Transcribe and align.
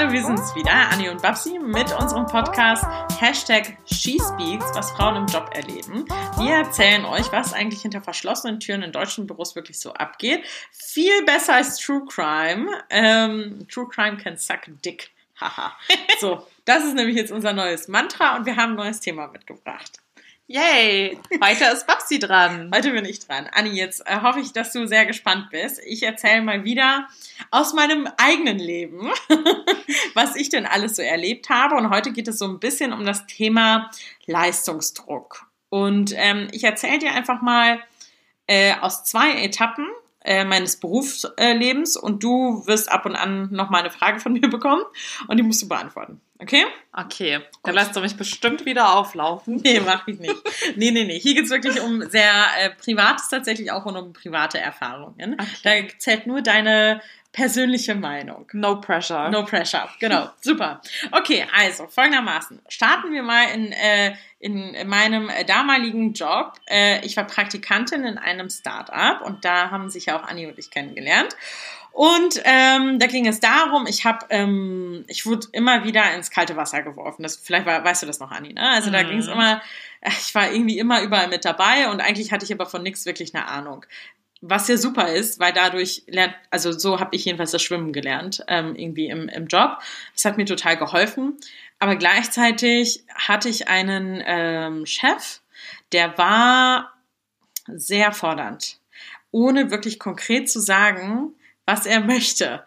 Hallo, 0.00 0.12
wir 0.12 0.24
sind's 0.24 0.54
wieder, 0.54 0.72
Anni 0.72 1.10
und 1.10 1.20
Babsi, 1.20 1.58
mit 1.58 1.92
unserem 1.92 2.24
Podcast 2.24 2.86
Hashtag 3.20 3.76
SheSpeaks, 3.84 4.74
was 4.74 4.90
Frauen 4.92 5.16
im 5.16 5.26
Job 5.26 5.50
erleben. 5.52 6.06
Wir 6.38 6.54
erzählen 6.54 7.04
euch, 7.04 7.30
was 7.32 7.52
eigentlich 7.52 7.82
hinter 7.82 8.00
verschlossenen 8.00 8.60
Türen 8.60 8.82
in 8.82 8.92
deutschen 8.92 9.26
Büros 9.26 9.56
wirklich 9.56 9.78
so 9.78 9.92
abgeht. 9.92 10.42
Viel 10.72 11.22
besser 11.26 11.56
als 11.56 11.76
True 11.76 12.06
Crime. 12.08 12.66
Ähm, 12.88 13.66
True 13.68 13.88
Crime 13.90 14.16
can 14.16 14.38
suck 14.38 14.60
dick. 14.82 15.10
Haha. 15.38 15.76
so, 16.18 16.46
das 16.64 16.82
ist 16.84 16.94
nämlich 16.94 17.16
jetzt 17.16 17.30
unser 17.30 17.52
neues 17.52 17.86
Mantra 17.86 18.36
und 18.36 18.46
wir 18.46 18.56
haben 18.56 18.70
ein 18.70 18.76
neues 18.76 19.00
Thema 19.00 19.26
mitgebracht. 19.26 19.98
Yay! 20.52 21.16
Heute 21.40 21.64
ist 21.66 21.86
Babsi 21.86 22.18
dran. 22.18 22.72
Heute 22.74 22.90
bin 22.90 23.04
ich 23.04 23.20
dran. 23.20 23.48
Anni, 23.52 23.70
jetzt 23.70 24.04
äh, 24.04 24.20
hoffe 24.20 24.40
ich, 24.40 24.52
dass 24.52 24.72
du 24.72 24.84
sehr 24.88 25.06
gespannt 25.06 25.48
bist. 25.50 25.80
Ich 25.86 26.02
erzähle 26.02 26.42
mal 26.42 26.64
wieder 26.64 27.06
aus 27.52 27.72
meinem 27.72 28.08
eigenen 28.16 28.58
Leben, 28.58 29.12
was 30.14 30.34
ich 30.34 30.48
denn 30.48 30.66
alles 30.66 30.96
so 30.96 31.02
erlebt 31.02 31.50
habe. 31.50 31.76
Und 31.76 31.90
heute 31.90 32.10
geht 32.10 32.26
es 32.26 32.40
so 32.40 32.46
ein 32.46 32.58
bisschen 32.58 32.92
um 32.92 33.06
das 33.06 33.28
Thema 33.28 33.92
Leistungsdruck. 34.26 35.46
Und 35.68 36.14
ähm, 36.16 36.48
ich 36.50 36.64
erzähle 36.64 36.98
dir 36.98 37.12
einfach 37.12 37.42
mal 37.42 37.78
äh, 38.48 38.74
aus 38.80 39.04
zwei 39.04 39.44
Etappen 39.44 39.86
äh, 40.22 40.44
meines 40.44 40.76
Berufslebens 40.78 41.96
und 41.96 42.22
du 42.22 42.66
wirst 42.66 42.90
ab 42.90 43.06
und 43.06 43.16
an 43.16 43.48
noch 43.50 43.70
mal 43.70 43.78
eine 43.78 43.90
Frage 43.90 44.20
von 44.20 44.32
mir 44.34 44.48
bekommen 44.48 44.82
und 45.28 45.36
die 45.36 45.42
musst 45.42 45.62
du 45.62 45.68
beantworten. 45.68 46.20
Okay? 46.38 46.64
Okay. 46.92 47.40
Dann 47.62 47.74
lässt 47.74 47.94
du 47.94 48.00
mich 48.00 48.16
bestimmt 48.16 48.64
wieder 48.64 48.94
auflaufen. 48.94 49.56
Nee, 49.62 49.80
mach 49.80 50.08
ich 50.08 50.18
nicht. 50.18 50.34
Nee, 50.76 50.90
nee, 50.90 51.04
nee. 51.04 51.18
Hier 51.18 51.34
geht's 51.34 51.50
wirklich 51.50 51.80
um 51.80 52.02
sehr 52.08 52.32
äh, 52.58 52.70
Privates 52.70 53.28
tatsächlich 53.28 53.70
auch 53.72 53.84
und 53.84 53.96
um 53.96 54.12
private 54.14 54.58
Erfahrungen. 54.58 55.34
Okay. 55.34 55.86
Da 55.88 55.98
zählt 55.98 56.26
nur 56.26 56.40
deine 56.40 57.02
persönliche 57.32 57.94
Meinung. 57.94 58.46
No 58.52 58.80
pressure. 58.80 59.30
No 59.30 59.44
pressure, 59.44 59.88
genau. 60.00 60.30
Super. 60.40 60.80
Okay, 61.12 61.46
also 61.56 61.86
folgendermaßen. 61.86 62.60
Starten 62.68 63.12
wir 63.12 63.22
mal 63.22 63.44
in, 63.54 63.72
äh, 63.72 64.14
in 64.40 64.88
meinem 64.88 65.30
damaligen 65.46 66.12
Job. 66.12 66.54
Äh, 66.68 67.04
ich 67.04 67.16
war 67.16 67.24
Praktikantin 67.24 68.04
in 68.04 68.18
einem 68.18 68.50
Start-up 68.50 69.22
und 69.22 69.44
da 69.44 69.70
haben 69.70 69.90
sich 69.90 70.06
ja 70.06 70.18
auch 70.18 70.24
Anni 70.26 70.46
und 70.46 70.58
ich 70.58 70.70
kennengelernt. 70.70 71.36
Und 71.92 72.40
ähm, 72.44 72.98
da 72.98 73.06
ging 73.06 73.26
es 73.26 73.40
darum, 73.40 73.86
ich 73.86 74.04
habe, 74.04 74.26
ähm, 74.30 75.04
ich 75.08 75.26
wurde 75.26 75.48
immer 75.52 75.84
wieder 75.84 76.14
ins 76.14 76.30
kalte 76.30 76.56
Wasser 76.56 76.82
geworfen. 76.82 77.22
Das 77.22 77.36
vielleicht 77.36 77.66
war, 77.66 77.84
weißt 77.84 78.02
du 78.02 78.06
das 78.06 78.20
noch, 78.20 78.30
Anni, 78.30 78.52
ne? 78.52 78.70
Also 78.70 78.90
da 78.90 79.02
mhm. 79.02 79.08
ging 79.08 79.18
es 79.18 79.26
immer, 79.26 79.60
ich 80.06 80.34
war 80.34 80.52
irgendwie 80.52 80.78
immer 80.78 81.02
überall 81.02 81.28
mit 81.28 81.44
dabei 81.44 81.88
und 81.90 82.00
eigentlich 82.00 82.32
hatte 82.32 82.44
ich 82.44 82.52
aber 82.52 82.66
von 82.66 82.82
nichts 82.82 83.06
wirklich 83.06 83.34
eine 83.34 83.48
Ahnung. 83.48 83.84
Was 84.42 84.68
ja 84.68 84.78
super 84.78 85.12
ist, 85.12 85.38
weil 85.38 85.52
dadurch 85.52 86.04
lernt, 86.06 86.34
also 86.50 86.72
so 86.72 86.98
habe 86.98 87.14
ich 87.14 87.26
jedenfalls 87.26 87.50
das 87.50 87.62
Schwimmen 87.62 87.92
gelernt, 87.92 88.42
ähm, 88.48 88.74
irgendwie 88.74 89.08
im, 89.08 89.28
im 89.28 89.46
Job. 89.46 89.78
Das 90.14 90.24
hat 90.24 90.38
mir 90.38 90.46
total 90.46 90.78
geholfen. 90.78 91.36
Aber 91.78 91.96
gleichzeitig 91.96 93.04
hatte 93.14 93.48
ich 93.48 93.68
einen 93.68 94.22
ähm, 94.24 94.86
Chef, 94.86 95.40
der 95.92 96.16
war 96.16 96.92
sehr 97.66 98.12
fordernd, 98.12 98.78
ohne 99.30 99.70
wirklich 99.70 99.98
konkret 99.98 100.50
zu 100.50 100.60
sagen, 100.60 101.34
was 101.66 101.86
er 101.86 102.00
möchte. 102.04 102.64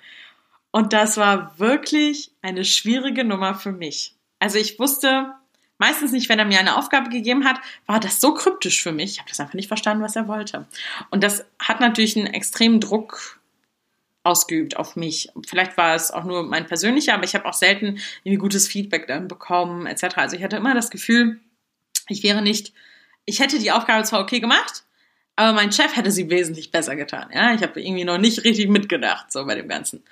Und 0.71 0.93
das 0.93 1.17
war 1.17 1.59
wirklich 1.59 2.31
eine 2.41 2.65
schwierige 2.65 3.23
Nummer 3.23 3.55
für 3.55 3.71
mich. 3.71 4.15
Also 4.39 4.57
ich 4.57 4.79
wusste 4.79 5.33
meistens 5.77 6.11
nicht, 6.11 6.29
wenn 6.29 6.39
er 6.39 6.45
mir 6.45 6.59
eine 6.59 6.77
Aufgabe 6.77 7.09
gegeben 7.09 7.45
hat, 7.45 7.59
war 7.85 7.99
das 7.99 8.21
so 8.21 8.33
kryptisch 8.33 8.81
für 8.81 8.91
mich. 8.91 9.13
Ich 9.13 9.19
habe 9.19 9.29
das 9.29 9.39
einfach 9.39 9.53
nicht 9.53 9.67
verstanden, 9.67 10.03
was 10.03 10.15
er 10.15 10.27
wollte. 10.27 10.67
Und 11.09 11.23
das 11.23 11.45
hat 11.59 11.79
natürlich 11.79 12.17
einen 12.17 12.27
extremen 12.27 12.79
Druck 12.79 13.39
ausgeübt 14.23 14.77
auf 14.77 14.95
mich. 14.95 15.29
Vielleicht 15.45 15.77
war 15.77 15.95
es 15.95 16.11
auch 16.11 16.23
nur 16.23 16.43
mein 16.43 16.65
persönlicher, 16.65 17.13
aber 17.13 17.25
ich 17.25 17.35
habe 17.35 17.45
auch 17.45 17.53
selten 17.53 17.99
irgendwie 18.23 18.39
gutes 18.39 18.67
Feedback 18.67 19.07
dann 19.07 19.27
bekommen, 19.27 19.85
etc. 19.85 20.17
Also 20.17 20.35
ich 20.37 20.43
hatte 20.43 20.55
immer 20.55 20.73
das 20.73 20.89
Gefühl, 20.89 21.39
ich 22.07 22.23
wäre 22.23 22.41
nicht, 22.41 22.73
ich 23.25 23.39
hätte 23.39 23.59
die 23.59 23.71
Aufgabe 23.71 24.03
zwar 24.05 24.21
okay 24.21 24.39
gemacht, 24.39 24.83
aber 25.35 25.53
mein 25.53 25.71
Chef 25.71 25.95
hätte 25.95 26.11
sie 26.11 26.29
wesentlich 26.29 26.71
besser 26.71 26.95
getan. 26.95 27.29
Ja, 27.33 27.53
ich 27.55 27.63
habe 27.63 27.81
irgendwie 27.81 28.03
noch 28.03 28.19
nicht 28.19 28.43
richtig 28.43 28.67
mitgedacht 28.67 29.31
so 29.31 29.43
bei 29.45 29.55
dem 29.55 29.67
Ganzen. 29.67 30.03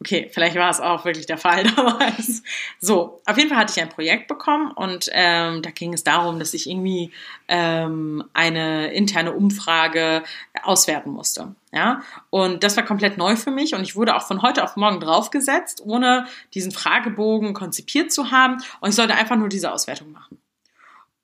Okay, 0.00 0.30
vielleicht 0.32 0.56
war 0.56 0.70
es 0.70 0.80
auch 0.80 1.04
wirklich 1.04 1.26
der 1.26 1.36
Fall 1.36 1.64
damals. 1.76 2.42
So, 2.80 3.20
auf 3.26 3.36
jeden 3.36 3.50
Fall 3.50 3.58
hatte 3.58 3.74
ich 3.76 3.82
ein 3.82 3.90
Projekt 3.90 4.26
bekommen 4.26 4.70
und 4.72 5.10
ähm, 5.12 5.60
da 5.60 5.70
ging 5.70 5.92
es 5.92 6.02
darum, 6.02 6.38
dass 6.38 6.54
ich 6.54 6.68
irgendwie 6.68 7.12
ähm, 7.48 8.24
eine 8.32 8.92
interne 8.94 9.32
Umfrage 9.32 10.22
auswerten 10.62 11.10
musste. 11.10 11.54
Ja, 11.72 12.02
und 12.30 12.64
das 12.64 12.76
war 12.76 12.84
komplett 12.84 13.18
neu 13.18 13.36
für 13.36 13.50
mich 13.50 13.74
und 13.74 13.82
ich 13.82 13.96
wurde 13.96 14.16
auch 14.16 14.26
von 14.26 14.42
heute 14.42 14.64
auf 14.64 14.76
morgen 14.76 14.98
draufgesetzt, 14.98 15.82
ohne 15.84 16.26
diesen 16.54 16.72
Fragebogen 16.72 17.52
konzipiert 17.52 18.12
zu 18.12 18.30
haben 18.30 18.56
und 18.80 18.88
ich 18.88 18.96
sollte 18.96 19.14
einfach 19.14 19.36
nur 19.36 19.48
diese 19.48 19.72
Auswertung 19.72 20.10
machen 20.10 20.39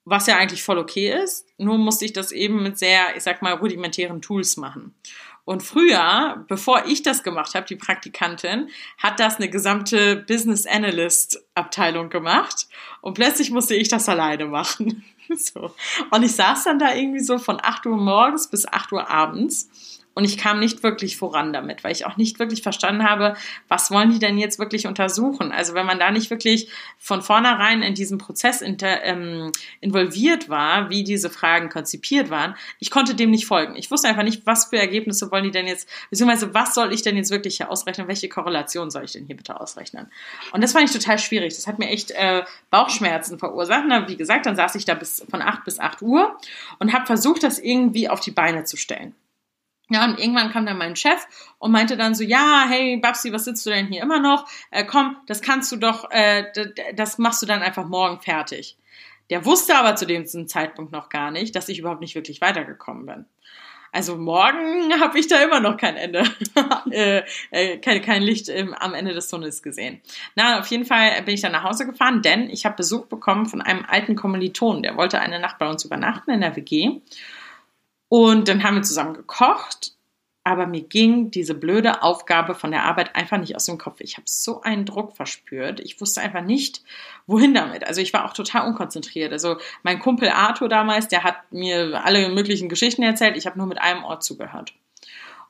was 0.07 0.27
ja 0.29 0.39
eigentlich 0.39 0.63
voll 0.63 0.79
okay 0.79 1.13
ist. 1.13 1.47
Nur 1.59 1.77
musste 1.77 2.05
ich 2.05 2.13
das 2.13 2.33
eben 2.33 2.63
mit 2.63 2.79
sehr, 2.79 3.17
ich 3.17 3.25
sag 3.25 3.43
mal, 3.43 3.55
rudimentären 3.55 4.23
Tools 4.23 4.57
machen. 4.57 4.95
Und 5.45 5.63
früher, 5.63 6.45
bevor 6.49 6.87
ich 6.87 7.03
das 7.03 7.23
gemacht 7.23 7.55
habe, 7.55 7.67
die 7.67 7.77
Praktikantin, 7.77 8.69
hat 8.99 9.21
das 9.21 9.37
eine 9.37 9.51
gesamte 9.51 10.17
Business 10.17 10.65
Analyst 10.67 11.45
Abteilung 11.55 12.09
gemacht. 12.09 12.69
Und 13.01 13.15
plötzlich 13.15 13.51
musste 13.51 13.75
ich 13.75 13.89
das 13.89 14.09
alleine 14.09 14.47
machen. 14.47 15.05
so. 15.37 15.73
Und 16.11 16.23
ich 16.23 16.35
saß 16.35 16.65
dann 16.65 16.79
da 16.79 16.95
irgendwie 16.95 17.21
so 17.21 17.39
von 17.39 17.59
8 17.61 17.87
Uhr 17.87 17.97
morgens 17.97 18.49
bis 18.49 18.67
8 18.67 18.93
Uhr 18.93 19.11
abends 19.11 19.69
und 20.17 20.25
ich 20.25 20.39
kam 20.39 20.61
nicht 20.61 20.83
wirklich 20.83 21.19
voran 21.19 21.53
damit, 21.53 21.85
weil 21.85 21.93
ich 21.93 22.07
auch 22.07 22.17
nicht 22.17 22.39
wirklich 22.39 22.63
verstanden 22.63 23.05
habe, 23.05 23.37
was 23.69 23.91
wollen 23.91 24.11
die 24.11 24.19
denn 24.19 24.39
jetzt 24.39 24.59
wirklich 24.59 24.87
untersuchen? 24.87 25.53
Also 25.53 25.75
wenn 25.75 25.85
man 25.85 25.99
da 25.99 26.11
nicht 26.11 26.31
wirklich 26.31 26.71
von 26.99 27.21
vornherein 27.21 27.83
in 27.83 27.93
diesem 27.93 28.17
Prozess 28.17 28.63
inter, 28.63 29.05
ähm, 29.05 29.53
involviert 29.83 30.49
war, 30.49 30.89
wie 30.89 31.05
diese 31.05 31.29
Fragen 31.29 31.69
konzipiert 31.69 32.31
waren, 32.31 32.57
ich 32.81 32.91
konnte 32.91 33.15
dem 33.15 33.31
nicht 33.31 33.45
folgen. 33.45 33.77
Ich 33.77 33.91
wusste 33.91 34.09
einfach 34.09 34.23
nicht, 34.23 34.47
was 34.47 34.65
für 34.65 34.79
Ergebnisse 34.79 35.31
wollen 35.31 35.45
die 35.45 35.51
denn 35.51 35.67
jetzt, 35.67 35.87
beziehungsweise 36.09 36.55
was 36.55 36.75
soll 36.75 36.95
ich 36.95 37.03
denn 37.03 37.19
jetzt 37.19 37.31
wirklich 37.31 37.59
hier 37.59 37.71
ausrechnen? 37.71 38.09
Welche 38.09 38.31
Korrelation 38.31 38.91
soll 38.91 39.05
ich 39.05 39.13
denn 39.13 39.27
hier 39.27 39.37
bitte 39.37 39.61
ausrechnen? 39.61 40.11
Und 40.51 40.65
das 40.65 40.73
fand 40.73 40.87
ich 40.87 40.93
total 40.93 41.19
schwierig. 41.19 41.55
Das 41.55 41.67
hat 41.67 41.79
mir 41.79 41.91
echt 41.91 42.13
äh, 42.13 42.43
Bauchschmerzen 42.71 43.39
verursacht. 43.39 43.85
Na, 43.87 44.09
wie 44.09 44.17
gesagt, 44.17 44.47
dann 44.47 44.57
saß 44.57 44.77
ich 44.77 44.87
da 44.87 44.95
bis 44.95 45.27
von 45.31 45.43
8 45.43 45.63
bis 45.67 45.79
8 45.79 46.01
Uhr 46.01 46.39
und 46.79 46.95
habe 46.95 47.05
versucht, 47.05 47.43
das 47.43 47.59
irgendwie 47.59 48.09
auf 48.09 48.21
die 48.21 48.31
Beine 48.31 48.65
zu 48.65 48.79
stellen. 48.79 49.15
Ja, 49.89 50.05
und 50.05 50.19
irgendwann 50.19 50.51
kam 50.51 50.67
dann 50.67 50.79
mein 50.79 50.97
Chef 50.97 51.27
und 51.59 51.71
meinte 51.71 51.97
dann 51.97 52.15
so, 52.15 52.25
ja, 52.25 52.67
hey 52.69 52.97
Babsi, 52.97 53.33
was 53.33 53.45
sitzt 53.45 53.65
du 53.67 53.71
denn 53.71 53.87
hier 53.87 54.03
immer 54.03 54.19
noch? 54.19 54.49
Äh, 54.73 54.85
komm, 54.85 55.17
das 55.27 55.43
kannst 55.43 55.71
du 55.71 55.77
doch, 55.77 56.11
äh, 56.11 56.45
das 56.95 57.19
machst 57.19 57.41
du 57.43 57.47
dann 57.47 57.63
einfach 57.63 57.87
morgen 57.87 58.21
fertig. 58.21 58.77
Der 59.31 59.45
wusste 59.45 59.77
aber 59.77 59.97
zu 59.97 60.07
dem 60.07 60.27
Zeitpunkt 60.27 60.93
noch 60.93 61.09
gar 61.09 61.31
nicht, 61.31 61.55
dass 61.55 61.69
ich 61.69 61.79
überhaupt 61.79 62.01
nicht 62.01 62.15
wirklich 62.15 62.41
weitergekommen 62.41 63.07
bin. 63.07 63.27
Also 63.93 64.17
morgen 64.17 64.93
habe 65.01 65.19
ich 65.19 65.27
da 65.27 65.43
immer 65.43 65.61
noch 65.61 65.77
kein 65.77 65.97
Ende, 65.97 66.25
äh, 66.91 67.23
äh, 67.51 67.79
kein, 67.79 68.03
kein 68.03 68.23
Licht 68.23 68.49
im, 68.49 68.75
am 68.75 68.93
Ende 68.93 69.15
des 69.15 69.29
Tunnels 69.29 69.63
gesehen. 69.63 70.01
Na, 70.35 70.61
auf 70.61 70.67
jeden 70.67 70.85
Fall 70.85 71.23
bin 71.23 71.35
ich 71.35 71.41
dann 71.41 71.53
nach 71.53 71.65
Hause 71.65 71.87
gefahren, 71.87 72.23
denn 72.23 72.51
ich 72.51 72.67
habe 72.67 72.77
Besuch 72.77 73.07
bekommen 73.07 73.47
von 73.47 73.63
einem 73.63 73.85
alten 73.89 74.17
Kommiliton, 74.17 74.83
der 74.83 74.97
wollte 74.97 75.21
eine 75.21 75.41
Nacht 75.41 75.59
bei 75.59 75.69
uns 75.69 75.85
übernachten 75.85 76.31
in 76.31 76.41
der 76.41 76.57
WG. 76.57 77.01
Und 78.09 78.49
dann 78.49 78.63
haben 78.63 78.77
wir 78.77 78.83
zusammen 78.83 79.15
gekocht. 79.15 79.93
Aber 80.45 80.69
mir 80.69 80.83
ging 80.83 81.33
diese 81.33 81.55
blöde 81.55 82.05
Aufgabe 82.05 82.55
von 82.55 82.71
der 82.71 82.85
Arbeit 82.85 83.17
einfach 83.17 83.37
nicht 83.37 83.57
aus 83.57 83.67
dem 83.67 83.79
Kopf. 83.79 83.97
Ich 83.99 84.17
habe 84.17 84.27
so 84.27 84.61
einen 84.61 84.85
Druck 84.85 85.17
verspürt. 85.17 85.81
Ich 85.81 86.01
wusste 86.01 86.21
einfach 86.21 86.43
nicht, 86.43 86.83
wohin 87.27 87.53
damit. 87.53 87.85
Also 87.85 88.01
ich 88.01 88.13
war 88.13 88.25
auch 88.25 88.33
total 88.33 88.69
unkonzentriert. 88.69 89.33
Also 89.33 89.57
mein 89.83 89.99
Kumpel 89.99 90.29
Arthur 90.29 90.69
damals, 90.69 91.09
der 91.09 91.25
hat 91.25 91.51
mir 91.51 92.01
alle 92.05 92.29
möglichen 92.29 92.69
Geschichten 92.69 93.03
erzählt. 93.03 93.37
Ich 93.37 93.45
habe 93.45 93.59
nur 93.59 93.67
mit 93.67 93.81
einem 93.81 94.05
Ort 94.05 94.23
zugehört. 94.23 94.73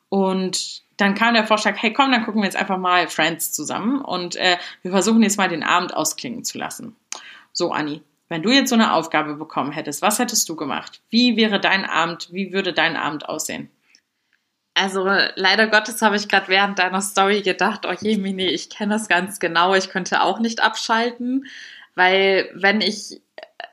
Und 0.09 0.83
dann 0.97 1.15
kam 1.15 1.35
der 1.35 1.47
Vorschlag, 1.47 1.77
hey 1.77 1.93
komm, 1.93 2.11
dann 2.11 2.25
gucken 2.25 2.41
wir 2.41 2.47
jetzt 2.47 2.57
einfach 2.57 2.79
mal 2.79 3.07
Friends 3.09 3.53
zusammen 3.53 4.01
und 4.01 4.37
äh, 4.37 4.57
wir 4.81 4.93
versuchen 4.93 5.23
jetzt 5.23 5.37
mal 5.37 5.49
den 5.49 5.63
Abend 5.63 5.95
ausklingen 5.95 6.43
zu 6.43 6.57
lassen. 6.57 6.97
So, 7.53 7.71
Anni, 7.71 8.03
wenn 8.29 8.43
du 8.43 8.51
jetzt 8.51 8.71
so 8.71 8.75
eine 8.75 8.93
Aufgabe 8.93 9.35
bekommen 9.35 9.73
hättest, 9.73 10.03
was 10.03 10.19
hättest 10.19 10.49
du 10.49 10.57
gemacht? 10.57 11.01
Wie 11.11 11.37
wäre 11.37 11.61
dein 11.61 11.85
Abend, 11.85 12.29
wie 12.33 12.53
würde 12.53 12.73
dein 12.73 12.97
Abend 12.97 13.29
aussehen? 13.29 13.71
Also 14.75 15.09
leider 15.37 15.69
Gottes 15.69 16.03
habe 16.03 16.17
ich 16.17 16.29
gerade 16.29 16.49
während 16.49 16.79
deiner 16.79 17.01
Story 17.01 17.41
gedacht, 17.41 17.87
oh 17.87 17.95
je, 17.99 18.19
Mini, 18.19 18.47
ich 18.47 18.69
kenne 18.69 18.93
das 18.93 19.09
ganz 19.09 19.39
genau, 19.39 19.75
ich 19.75 19.89
könnte 19.89 20.21
auch 20.21 20.39
nicht 20.39 20.63
abschalten, 20.63 21.47
weil 21.95 22.51
wenn 22.55 22.83
ich, 22.83 23.23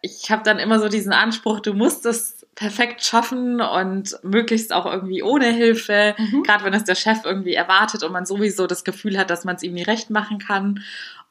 ich 0.01 0.31
habe 0.31 0.43
dann 0.43 0.59
immer 0.59 0.79
so 0.79 0.87
diesen 0.87 1.11
Anspruch, 1.11 1.59
du 1.59 1.73
musst 1.73 2.05
es 2.05 2.47
perfekt 2.55 3.03
schaffen 3.03 3.59
und 3.59 4.17
möglichst 4.23 4.71
auch 4.71 4.85
irgendwie 4.85 5.23
ohne 5.23 5.47
Hilfe, 5.47 6.15
mhm. 6.17 6.43
gerade 6.43 6.63
wenn 6.63 6.73
es 6.73 6.85
der 6.85 6.95
Chef 6.95 7.19
irgendwie 7.25 7.53
erwartet 7.53 8.03
und 8.03 8.13
man 8.13 8.25
sowieso 8.25 8.67
das 8.67 8.85
Gefühl 8.85 9.17
hat, 9.17 9.29
dass 9.29 9.43
man 9.43 9.55
es 9.55 9.63
ihm 9.63 9.73
nie 9.73 9.83
recht 9.83 10.09
machen 10.09 10.37
kann. 10.37 10.83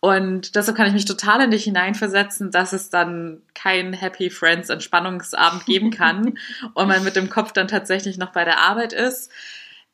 Und 0.05 0.57
deshalb 0.57 0.77
kann 0.77 0.89
ich 0.89 0.95
mich 0.95 1.05
total 1.05 1.43
in 1.43 1.53
dich 1.53 1.63
hineinversetzen, 1.63 2.51
dass 2.51 2.73
es 2.73 2.91
dann 2.91 3.41
kein 3.55 3.93
Happy 3.93 4.31
Friends 4.31 4.69
Entspannungsabend 4.69 5.65
geben 5.65 5.91
kann 5.97 6.37
und 6.75 6.89
man 6.89 7.05
mit 7.05 7.15
dem 7.15 7.31
Kopf 7.31 7.53
dann 7.53 7.69
tatsächlich 7.69 8.19
noch 8.19 8.33
bei 8.33 8.45
der 8.45 8.59
Arbeit 8.59 8.93
ist. 8.93 9.31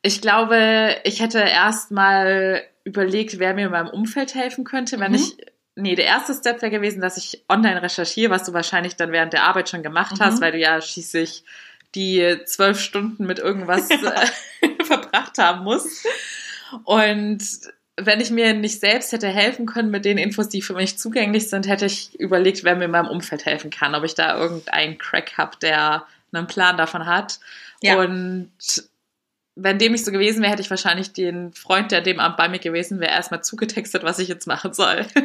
Ich 0.00 0.22
glaube, 0.22 0.96
ich 1.04 1.20
hätte 1.20 1.40
erstmal 1.40 2.62
überlegt, 2.84 3.38
wer 3.38 3.52
mir 3.52 3.66
in 3.66 3.72
meinem 3.72 3.88
Umfeld 3.88 4.34
helfen 4.34 4.64
könnte, 4.64 4.98
wenn 4.98 5.12
Mhm. 5.12 5.16
ich 5.18 5.36
Nee, 5.80 5.94
der 5.94 6.06
erste 6.06 6.34
Step 6.34 6.60
wäre 6.60 6.72
gewesen, 6.72 7.00
dass 7.00 7.18
ich 7.18 7.44
online 7.48 7.80
recherchiere, 7.80 8.32
was 8.32 8.42
du 8.42 8.52
wahrscheinlich 8.52 8.96
dann 8.96 9.12
während 9.12 9.32
der 9.32 9.44
Arbeit 9.44 9.68
schon 9.68 9.84
gemacht 9.84 10.18
Mhm. 10.18 10.24
hast, 10.24 10.40
weil 10.40 10.50
du 10.52 10.58
ja 10.58 10.80
schließlich 10.80 11.44
die 11.94 12.38
zwölf 12.46 12.80
Stunden 12.80 13.26
mit 13.26 13.38
irgendwas 13.38 13.88
äh, 13.90 14.26
verbracht 14.84 15.38
haben 15.38 15.62
musst. 15.64 16.04
Und 16.84 17.40
wenn 17.98 18.20
ich 18.20 18.30
mir 18.30 18.54
nicht 18.54 18.80
selbst 18.80 19.12
hätte 19.12 19.28
helfen 19.28 19.66
können 19.66 19.90
mit 19.90 20.04
den 20.04 20.18
Infos, 20.18 20.48
die 20.48 20.62
für 20.62 20.74
mich 20.74 20.98
zugänglich 20.98 21.48
sind, 21.48 21.66
hätte 21.68 21.86
ich 21.86 22.18
überlegt, 22.18 22.64
wer 22.64 22.76
mir 22.76 22.86
in 22.86 22.90
meinem 22.90 23.08
Umfeld 23.08 23.44
helfen 23.44 23.70
kann, 23.70 23.94
ob 23.94 24.04
ich 24.04 24.14
da 24.14 24.38
irgendeinen 24.38 24.98
Crack 24.98 25.36
habe, 25.36 25.56
der 25.60 26.06
einen 26.32 26.46
Plan 26.46 26.76
davon 26.76 27.06
hat. 27.06 27.40
Ja. 27.82 27.98
Und 27.98 28.50
wenn 29.54 29.78
dem 29.78 29.92
nicht 29.92 30.04
so 30.04 30.12
gewesen 30.12 30.40
wäre, 30.42 30.52
hätte 30.52 30.62
ich 30.62 30.70
wahrscheinlich 30.70 31.12
den 31.12 31.52
Freund, 31.52 31.90
der 31.90 32.00
dem 32.00 32.20
Abend 32.20 32.36
bei 32.36 32.48
mir 32.48 32.60
gewesen 32.60 33.00
wäre, 33.00 33.10
erstmal 33.10 33.42
zugetextet, 33.42 34.04
was 34.04 34.18
ich 34.18 34.28
jetzt 34.28 34.46
machen 34.46 34.72
soll. 34.72 35.06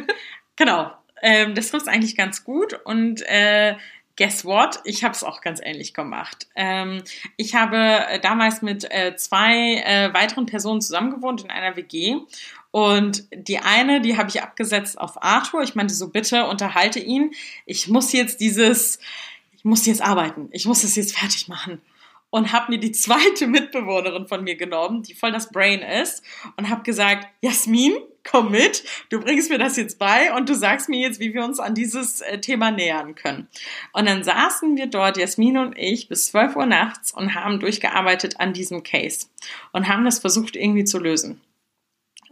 Genau. 0.56 0.92
Ähm, 1.20 1.56
das 1.56 1.70
trifft 1.70 1.88
eigentlich 1.88 2.16
ganz 2.16 2.44
gut. 2.44 2.74
Und 2.84 3.22
äh, 3.22 3.74
guess 4.16 4.44
what? 4.44 4.80
Ich 4.84 5.02
habe 5.02 5.12
es 5.12 5.24
auch 5.24 5.40
ganz 5.40 5.60
ähnlich 5.60 5.94
gemacht. 5.94 6.46
Ähm, 6.54 7.02
ich 7.36 7.54
habe 7.54 7.76
äh, 7.76 8.20
damals 8.20 8.62
mit 8.62 8.84
äh, 8.90 9.16
zwei 9.16 9.82
äh, 9.84 10.14
weiteren 10.14 10.46
Personen 10.46 10.80
zusammengewohnt 10.80 11.42
in 11.42 11.50
einer 11.50 11.76
WG. 11.76 12.18
Und 12.74 13.28
die 13.32 13.60
eine, 13.60 14.00
die 14.00 14.16
habe 14.16 14.30
ich 14.30 14.42
abgesetzt 14.42 14.98
auf 14.98 15.22
Arthur. 15.22 15.62
Ich 15.62 15.76
meinte 15.76 15.94
so, 15.94 16.08
bitte 16.08 16.46
unterhalte 16.46 16.98
ihn. 16.98 17.30
Ich 17.66 17.86
muss 17.86 18.10
jetzt 18.10 18.40
dieses, 18.40 18.98
ich 19.56 19.64
muss 19.64 19.86
jetzt 19.86 20.02
arbeiten. 20.02 20.48
Ich 20.50 20.66
muss 20.66 20.82
das 20.82 20.96
jetzt 20.96 21.16
fertig 21.16 21.46
machen. 21.46 21.80
Und 22.30 22.50
habe 22.50 22.72
mir 22.72 22.78
die 22.80 22.90
zweite 22.92 23.46
Mitbewohnerin 23.46 24.26
von 24.26 24.42
mir 24.42 24.56
genommen, 24.56 25.04
die 25.04 25.14
voll 25.14 25.30
das 25.30 25.52
Brain 25.52 25.82
ist, 25.82 26.24
und 26.56 26.68
habe 26.68 26.82
gesagt, 26.82 27.28
Jasmin, 27.42 27.94
komm 28.28 28.50
mit, 28.50 28.82
du 29.08 29.20
bringst 29.20 29.50
mir 29.50 29.58
das 29.58 29.76
jetzt 29.76 30.00
bei 30.00 30.34
und 30.34 30.48
du 30.48 30.54
sagst 30.56 30.88
mir 30.88 30.98
jetzt, 30.98 31.20
wie 31.20 31.32
wir 31.32 31.44
uns 31.44 31.60
an 31.60 31.76
dieses 31.76 32.22
äh, 32.22 32.40
Thema 32.40 32.72
nähern 32.72 33.14
können. 33.14 33.46
Und 33.92 34.08
dann 34.08 34.24
saßen 34.24 34.76
wir 34.76 34.88
dort, 34.88 35.16
Jasmin 35.16 35.58
und 35.58 35.78
ich, 35.78 36.08
bis 36.08 36.26
12 36.26 36.56
Uhr 36.56 36.66
nachts 36.66 37.12
und 37.14 37.36
haben 37.36 37.60
durchgearbeitet 37.60 38.40
an 38.40 38.52
diesem 38.52 38.82
Case 38.82 39.28
und 39.70 39.86
haben 39.86 40.04
das 40.04 40.18
versucht 40.18 40.56
irgendwie 40.56 40.84
zu 40.84 40.98
lösen. 40.98 41.40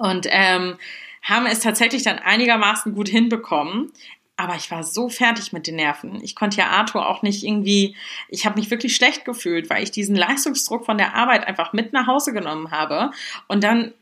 Und 0.03 0.27
ähm, 0.31 0.79
haben 1.23 1.47
es 1.47 1.61
tatsächlich 1.61 2.03
dann 2.03 2.19
einigermaßen 2.19 2.93
gut 2.93 3.09
hinbekommen. 3.09 3.93
Aber 4.37 4.57
ich 4.57 4.69
war 4.73 4.83
so 4.83 5.09
fertig 5.09 5.53
mit 5.53 5.69
den 5.69 5.77
Nerven. 5.77 6.21
Ich 6.25 6.35
konnte 6.35 6.57
ja 6.57 6.71
Arthur 6.71 7.09
auch 7.09 7.23
nicht 7.23 7.45
irgendwie, 7.45 7.95
ich 8.29 8.45
habe 8.45 8.59
mich 8.59 8.71
wirklich 8.71 8.97
schlecht 8.97 9.25
gefühlt, 9.25 9.71
weil 9.71 9.85
ich 9.85 9.93
diesen 9.93 10.17
Leistungsdruck 10.17 10.85
von 10.85 10.99
der 10.99 11.15
Arbeit 11.15 11.47
einfach 11.47 11.73
mit 11.73 11.93
nach 11.93 12.09
Hause 12.09 12.33
genommen 12.33 12.73
habe 12.73 13.13
und 13.47 13.63
dann 13.63 13.95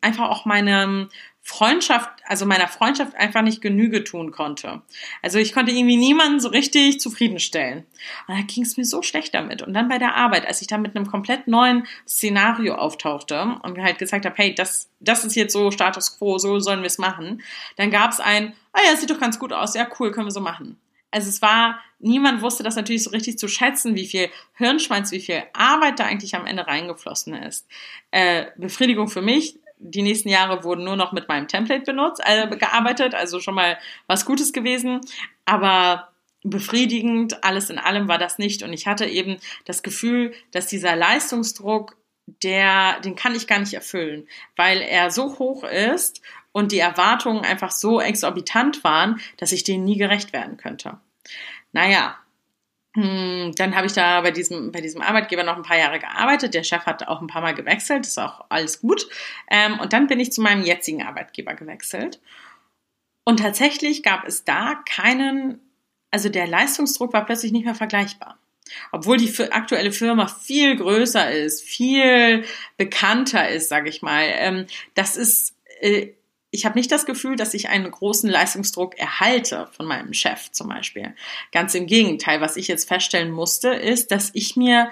einfach 0.00 0.28
auch 0.28 0.44
meine 0.44 1.08
Freundschaft, 1.42 2.10
also 2.26 2.44
meiner 2.44 2.68
Freundschaft 2.68 3.14
einfach 3.16 3.42
nicht 3.42 3.62
Genüge 3.62 4.04
tun 4.04 4.30
konnte. 4.30 4.82
Also 5.22 5.38
ich 5.38 5.52
konnte 5.52 5.72
irgendwie 5.72 5.96
niemanden 5.96 6.38
so 6.38 6.48
richtig 6.48 7.00
zufriedenstellen. 7.00 7.86
Und 8.28 8.38
da 8.38 8.42
ging 8.42 8.62
es 8.62 8.76
mir 8.76 8.84
so 8.84 9.02
schlecht 9.02 9.34
damit. 9.34 9.62
Und 9.62 9.72
dann 9.72 9.88
bei 9.88 9.98
der 9.98 10.16
Arbeit, 10.16 10.46
als 10.46 10.60
ich 10.60 10.68
dann 10.68 10.82
mit 10.82 10.94
einem 10.94 11.06
komplett 11.06 11.48
neuen 11.48 11.86
Szenario 12.06 12.74
auftauchte 12.74 13.58
und 13.62 13.78
halt 13.78 13.98
gesagt 13.98 14.26
habe, 14.26 14.34
hey, 14.36 14.54
das, 14.54 14.90
das 15.00 15.24
ist 15.24 15.34
jetzt 15.34 15.52
so 15.52 15.70
Status 15.70 16.18
quo, 16.18 16.38
so 16.38 16.60
sollen 16.60 16.80
wir 16.80 16.86
es 16.86 16.98
machen, 16.98 17.42
dann 17.76 17.90
gab 17.90 18.12
es 18.12 18.20
ein, 18.20 18.52
ah 18.72 18.80
ja, 18.86 18.96
sieht 18.96 19.10
doch 19.10 19.20
ganz 19.20 19.38
gut 19.38 19.52
aus, 19.52 19.74
ja 19.74 19.88
cool, 19.98 20.12
können 20.12 20.26
wir 20.26 20.32
so 20.32 20.40
machen. 20.40 20.78
Also 21.10 21.28
es 21.28 21.42
war, 21.42 21.80
niemand 21.98 22.42
wusste 22.42 22.62
das 22.62 22.76
natürlich 22.76 23.02
so 23.02 23.10
richtig 23.10 23.38
zu 23.38 23.48
schätzen, 23.48 23.96
wie 23.96 24.06
viel 24.06 24.30
Hirnschmalz, 24.54 25.10
wie 25.10 25.20
viel 25.20 25.42
Arbeit 25.52 25.98
da 25.98 26.04
eigentlich 26.04 26.36
am 26.36 26.46
Ende 26.46 26.66
reingeflossen 26.66 27.34
ist. 27.34 27.66
Äh, 28.10 28.46
Befriedigung 28.56 29.08
für 29.08 29.22
mich, 29.22 29.58
die 29.80 30.02
nächsten 30.02 30.28
Jahre 30.28 30.62
wurden 30.62 30.84
nur 30.84 30.96
noch 30.96 31.12
mit 31.12 31.26
meinem 31.28 31.48
Template 31.48 31.84
benutzt, 31.84 32.20
äh, 32.24 32.46
gearbeitet, 32.56 33.14
also 33.14 33.40
schon 33.40 33.54
mal 33.54 33.78
was 34.06 34.26
Gutes 34.26 34.52
gewesen, 34.52 35.00
aber 35.46 36.08
befriedigend, 36.42 37.42
alles 37.44 37.70
in 37.70 37.78
allem 37.78 38.08
war 38.08 38.18
das 38.18 38.38
nicht. 38.38 38.62
Und 38.62 38.72
ich 38.72 38.86
hatte 38.86 39.06
eben 39.06 39.38
das 39.64 39.82
Gefühl, 39.82 40.32
dass 40.52 40.66
dieser 40.66 40.96
Leistungsdruck, 40.96 41.96
der, 42.42 43.00
den 43.00 43.16
kann 43.16 43.34
ich 43.34 43.46
gar 43.46 43.58
nicht 43.58 43.74
erfüllen, 43.74 44.28
weil 44.56 44.80
er 44.80 45.10
so 45.10 45.38
hoch 45.38 45.64
ist 45.64 46.20
und 46.52 46.72
die 46.72 46.78
Erwartungen 46.78 47.44
einfach 47.44 47.70
so 47.70 48.00
exorbitant 48.00 48.84
waren, 48.84 49.20
dass 49.38 49.52
ich 49.52 49.64
denen 49.64 49.84
nie 49.84 49.96
gerecht 49.96 50.32
werden 50.32 50.56
könnte. 50.56 50.98
Naja, 51.72 52.16
dann 52.94 53.76
habe 53.76 53.86
ich 53.86 53.92
da 53.92 54.20
bei 54.20 54.32
diesem, 54.32 54.72
bei 54.72 54.80
diesem 54.80 55.00
Arbeitgeber 55.00 55.44
noch 55.44 55.56
ein 55.56 55.62
paar 55.62 55.78
Jahre 55.78 56.00
gearbeitet. 56.00 56.54
Der 56.54 56.64
Chef 56.64 56.86
hat 56.86 57.06
auch 57.06 57.20
ein 57.20 57.28
paar 57.28 57.42
Mal 57.42 57.54
gewechselt, 57.54 58.04
ist 58.04 58.18
auch 58.18 58.44
alles 58.48 58.80
gut. 58.80 59.08
Ähm, 59.48 59.78
und 59.78 59.92
dann 59.92 60.08
bin 60.08 60.18
ich 60.18 60.32
zu 60.32 60.40
meinem 60.40 60.62
jetzigen 60.62 61.02
Arbeitgeber 61.02 61.54
gewechselt. 61.54 62.20
Und 63.24 63.38
tatsächlich 63.38 64.02
gab 64.02 64.26
es 64.26 64.44
da 64.44 64.82
keinen, 64.88 65.60
also 66.10 66.28
der 66.28 66.48
Leistungsdruck 66.48 67.12
war 67.12 67.24
plötzlich 67.24 67.52
nicht 67.52 67.64
mehr 67.64 67.76
vergleichbar. 67.76 68.38
Obwohl 68.90 69.18
die 69.18 69.32
aktuelle 69.52 69.92
Firma 69.92 70.26
viel 70.26 70.76
größer 70.76 71.30
ist, 71.30 71.62
viel 71.62 72.44
bekannter 72.76 73.48
ist, 73.48 73.68
sage 73.68 73.88
ich 73.88 74.02
mal. 74.02 74.24
Ähm, 74.26 74.66
das 74.94 75.16
ist, 75.16 75.54
äh, 75.80 76.08
ich 76.50 76.64
habe 76.64 76.78
nicht 76.78 76.90
das 76.90 77.06
Gefühl, 77.06 77.36
dass 77.36 77.54
ich 77.54 77.68
einen 77.68 77.90
großen 77.90 78.28
Leistungsdruck 78.28 78.98
erhalte 78.98 79.68
von 79.72 79.86
meinem 79.86 80.12
Chef 80.12 80.50
zum 80.50 80.68
Beispiel. 80.68 81.14
Ganz 81.52 81.74
im 81.74 81.86
Gegenteil, 81.86 82.40
was 82.40 82.56
ich 82.56 82.68
jetzt 82.68 82.88
feststellen 82.88 83.30
musste, 83.30 83.68
ist, 83.70 84.10
dass 84.10 84.30
ich 84.34 84.56
mir, 84.56 84.90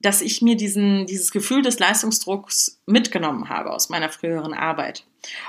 dass 0.00 0.20
ich 0.20 0.40
mir 0.40 0.56
diesen, 0.56 1.06
dieses 1.06 1.32
Gefühl 1.32 1.62
des 1.62 1.78
Leistungsdrucks 1.78 2.80
mitgenommen 2.86 3.48
habe 3.48 3.72
aus 3.72 3.88
meiner 3.88 4.08
früheren 4.08 4.54
Arbeit 4.54 5.04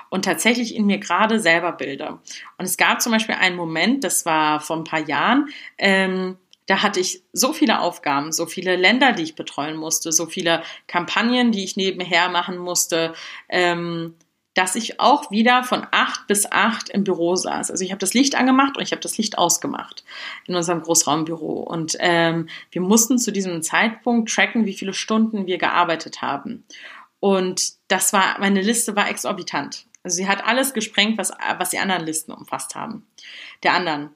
und 0.10 0.26
tatsächlich 0.26 0.76
in 0.76 0.86
mir 0.86 0.98
gerade 0.98 1.40
selber 1.40 1.74
bilde. 1.74 2.20
Und 2.58 2.66
es 2.66 2.78
gab 2.78 3.02
zum 3.02 3.12
Beispiel 3.12 3.36
einen 3.36 3.56
Moment, 3.56 4.04
das 4.04 4.26
war 4.26 4.62
vor 4.62 4.78
ein 4.78 4.84
paar 4.84 5.08
Jahren, 5.08 5.50
ähm, 5.78 6.38
da 6.68 6.82
hatte 6.82 7.00
ich 7.00 7.22
so 7.32 7.54
viele 7.54 7.80
Aufgaben, 7.80 8.32
so 8.32 8.48
viele 8.48 8.76
Länder, 8.76 9.12
die 9.12 9.22
ich 9.22 9.36
betreuen 9.36 9.76
musste, 9.76 10.12
so 10.12 10.26
viele 10.26 10.64
Kampagnen, 10.88 11.52
die 11.52 11.64
ich 11.64 11.76
nebenher 11.76 12.30
machen 12.30 12.58
musste. 12.58 13.14
Ähm, 13.50 14.16
dass 14.56 14.76
ich 14.76 15.00
auch 15.00 15.30
wieder 15.32 15.64
von 15.64 15.86
acht 15.92 16.28
bis 16.28 16.50
acht 16.50 16.90
im 16.90 17.04
Büro 17.04 17.36
saß. 17.36 17.70
Also 17.70 17.84
ich 17.84 17.92
habe 17.92 18.00
das 18.00 18.14
Licht 18.14 18.36
angemacht 18.36 18.78
und 18.78 18.84
ich 18.84 18.92
habe 18.92 19.02
das 19.02 19.18
Licht 19.18 19.38
ausgemacht 19.38 20.04
in 20.48 20.56
unserem 20.56 20.82
Großraumbüro. 20.82 21.60
Und 21.60 21.98
ähm, 22.00 22.48
wir 22.72 22.82
mussten 22.82 23.20
zu 23.20 23.32
diesem 23.32 23.62
Zeitpunkt 23.62 24.32
tracken, 24.32 24.66
wie 24.66 24.74
viele 24.74 24.94
Stunden 24.94 25.46
wir 25.46 25.58
gearbeitet 25.58 26.22
haben. 26.22 26.64
Und 27.20 27.74
das 27.90 28.14
war, 28.14 28.40
meine 28.40 28.62
Liste 28.62 28.96
war 28.96 29.10
exorbitant. 29.10 29.86
Also 30.04 30.18
sie 30.18 30.28
hat 30.28 30.46
alles 30.46 30.74
gesprengt, 30.74 31.18
was, 31.18 31.34
was 31.58 31.72
die 31.72 31.80
anderen 31.80 32.06
Listen 32.06 32.32
umfasst 32.32 32.76
haben. 32.76 33.06
Der 33.64 33.74
anderen. 33.74 34.12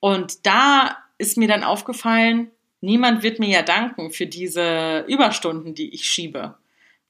Und 0.00 0.44
da 0.44 0.96
ist 1.18 1.36
mir 1.36 1.46
dann 1.46 1.62
aufgefallen, 1.62 2.50
niemand 2.80 3.22
wird 3.22 3.38
mir 3.38 3.48
ja 3.48 3.62
danken 3.62 4.10
für 4.10 4.26
diese 4.26 5.04
Überstunden, 5.06 5.74
die 5.74 5.94
ich 5.94 6.06
schiebe. 6.06 6.56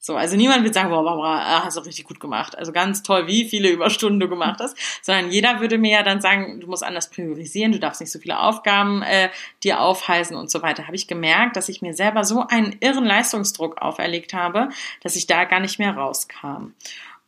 So, 0.07 0.17
also 0.17 0.37
niemand 0.37 0.65
wird 0.65 0.75
sagen, 0.75 0.91
boah, 0.91 1.03
Barbara, 1.03 1.65
hast 1.65 1.79
du 1.79 1.81
richtig 1.81 2.05
gut 2.05 2.21
gemacht. 2.21 2.59
Also 2.59 2.73
ganz 2.73 3.03
toll, 3.03 3.27
wie 3.27 3.49
viele 3.49 3.71
Überstunden 3.71 4.21
du 4.21 4.29
gemacht 4.29 4.61
hast. 4.61 4.77
Sondern 5.01 5.31
jeder 5.31 5.61
würde 5.61 5.79
mir 5.79 5.93
ja 5.93 6.03
dann 6.03 6.21
sagen, 6.21 6.61
du 6.61 6.67
musst 6.67 6.85
anders 6.85 7.09
priorisieren, 7.09 7.73
du 7.73 7.79
darfst 7.79 8.03
nicht 8.03 8.13
so 8.13 8.19
viele 8.19 8.39
Aufgaben 8.39 9.01
äh, 9.01 9.31
dir 9.63 9.81
aufhalsen 9.81 10.37
und 10.37 10.51
so 10.51 10.61
weiter. 10.61 10.85
Habe 10.87 10.97
ich 10.97 11.09
gemerkt, 11.09 11.57
dass 11.57 11.71
ich 11.71 11.81
mir 11.81 11.95
selber 11.95 12.23
so 12.25 12.47
einen 12.47 12.77
irren 12.81 13.07
Leistungsdruck 13.07 13.81
auferlegt 13.81 14.35
habe, 14.35 14.69
dass 15.03 15.17
ich 15.17 15.27
da 15.27 15.45
gar 15.45 15.61
nicht 15.61 15.79
mehr 15.79 15.97
rauskam. 15.97 16.75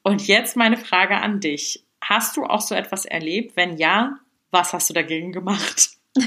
Und 0.02 0.26
jetzt 0.26 0.54
meine 0.54 0.76
Frage 0.76 1.16
an 1.16 1.40
dich. 1.40 1.82
Hast 2.02 2.36
du 2.36 2.44
auch 2.44 2.60
so 2.60 2.74
etwas 2.74 3.06
erlebt? 3.06 3.56
Wenn 3.56 3.78
ja, 3.78 4.18
was 4.50 4.74
hast 4.74 4.90
du 4.90 4.92
dagegen 4.92 5.32
gemacht? 5.32 5.92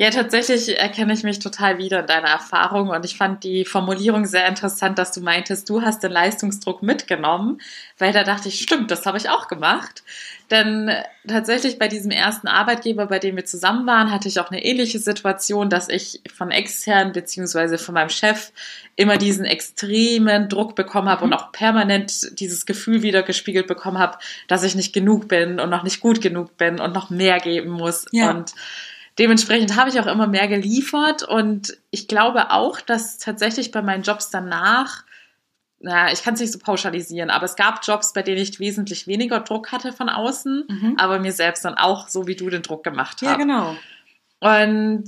Ja, 0.00 0.10
tatsächlich 0.10 0.78
erkenne 0.78 1.12
ich 1.12 1.24
mich 1.24 1.40
total 1.40 1.78
wieder 1.78 1.98
in 1.98 2.06
deiner 2.06 2.28
Erfahrung 2.28 2.90
und 2.90 3.04
ich 3.04 3.16
fand 3.16 3.42
die 3.42 3.64
Formulierung 3.64 4.26
sehr 4.26 4.46
interessant, 4.46 4.96
dass 4.96 5.10
du 5.10 5.20
meintest, 5.20 5.68
du 5.68 5.82
hast 5.82 6.04
den 6.04 6.12
Leistungsdruck 6.12 6.84
mitgenommen, 6.84 7.60
weil 7.98 8.12
da 8.12 8.22
dachte 8.22 8.46
ich, 8.46 8.60
stimmt, 8.60 8.92
das 8.92 9.06
habe 9.06 9.18
ich 9.18 9.28
auch 9.28 9.48
gemacht. 9.48 10.04
Denn 10.52 10.88
tatsächlich 11.26 11.80
bei 11.80 11.88
diesem 11.88 12.12
ersten 12.12 12.46
Arbeitgeber, 12.46 13.06
bei 13.06 13.18
dem 13.18 13.34
wir 13.34 13.44
zusammen 13.44 13.88
waren, 13.88 14.12
hatte 14.12 14.28
ich 14.28 14.38
auch 14.38 14.52
eine 14.52 14.64
ähnliche 14.64 15.00
Situation, 15.00 15.68
dass 15.68 15.88
ich 15.88 16.22
von 16.32 16.52
extern 16.52 17.10
beziehungsweise 17.10 17.76
von 17.76 17.94
meinem 17.94 18.10
Chef 18.10 18.52
immer 18.94 19.16
diesen 19.16 19.46
extremen 19.46 20.48
Druck 20.48 20.76
bekommen 20.76 21.08
habe 21.08 21.26
mhm. 21.26 21.32
und 21.32 21.38
auch 21.40 21.50
permanent 21.50 22.38
dieses 22.38 22.66
Gefühl 22.66 23.02
wieder 23.02 23.24
gespiegelt 23.24 23.66
bekommen 23.66 23.98
habe, 23.98 24.18
dass 24.46 24.62
ich 24.62 24.76
nicht 24.76 24.92
genug 24.92 25.26
bin 25.26 25.58
und 25.58 25.70
noch 25.70 25.82
nicht 25.82 25.98
gut 25.98 26.20
genug 26.20 26.56
bin 26.56 26.78
und 26.78 26.94
noch 26.94 27.10
mehr 27.10 27.40
geben 27.40 27.70
muss. 27.70 28.04
Ja. 28.12 28.30
Und 28.30 28.54
dementsprechend 29.18 29.76
habe 29.76 29.90
ich 29.90 29.98
auch 30.00 30.06
immer 30.06 30.26
mehr 30.26 30.48
geliefert 30.48 31.22
und 31.22 31.76
ich 31.90 32.08
glaube 32.08 32.50
auch, 32.50 32.80
dass 32.80 33.18
tatsächlich 33.18 33.70
bei 33.72 33.82
meinen 33.82 34.02
Jobs 34.02 34.30
danach, 34.30 35.04
na, 35.80 36.12
ich 36.12 36.22
kann 36.22 36.34
es 36.34 36.40
nicht 36.40 36.52
so 36.52 36.58
pauschalisieren, 36.58 37.30
aber 37.30 37.44
es 37.44 37.56
gab 37.56 37.80
Jobs, 37.86 38.12
bei 38.12 38.22
denen 38.22 38.38
ich 38.40 38.58
wesentlich 38.58 39.06
weniger 39.06 39.40
Druck 39.40 39.70
hatte 39.72 39.92
von 39.92 40.08
außen, 40.08 40.64
Mhm. 40.68 40.94
aber 40.98 41.18
mir 41.18 41.32
selbst 41.32 41.64
dann 41.64 41.74
auch 41.74 42.08
so 42.08 42.26
wie 42.26 42.36
du 42.36 42.50
den 42.50 42.62
Druck 42.62 42.82
gemacht 42.84 43.22
Ja, 43.22 43.30
habe. 43.30 43.38
genau. 43.42 43.76
Und 44.40 45.04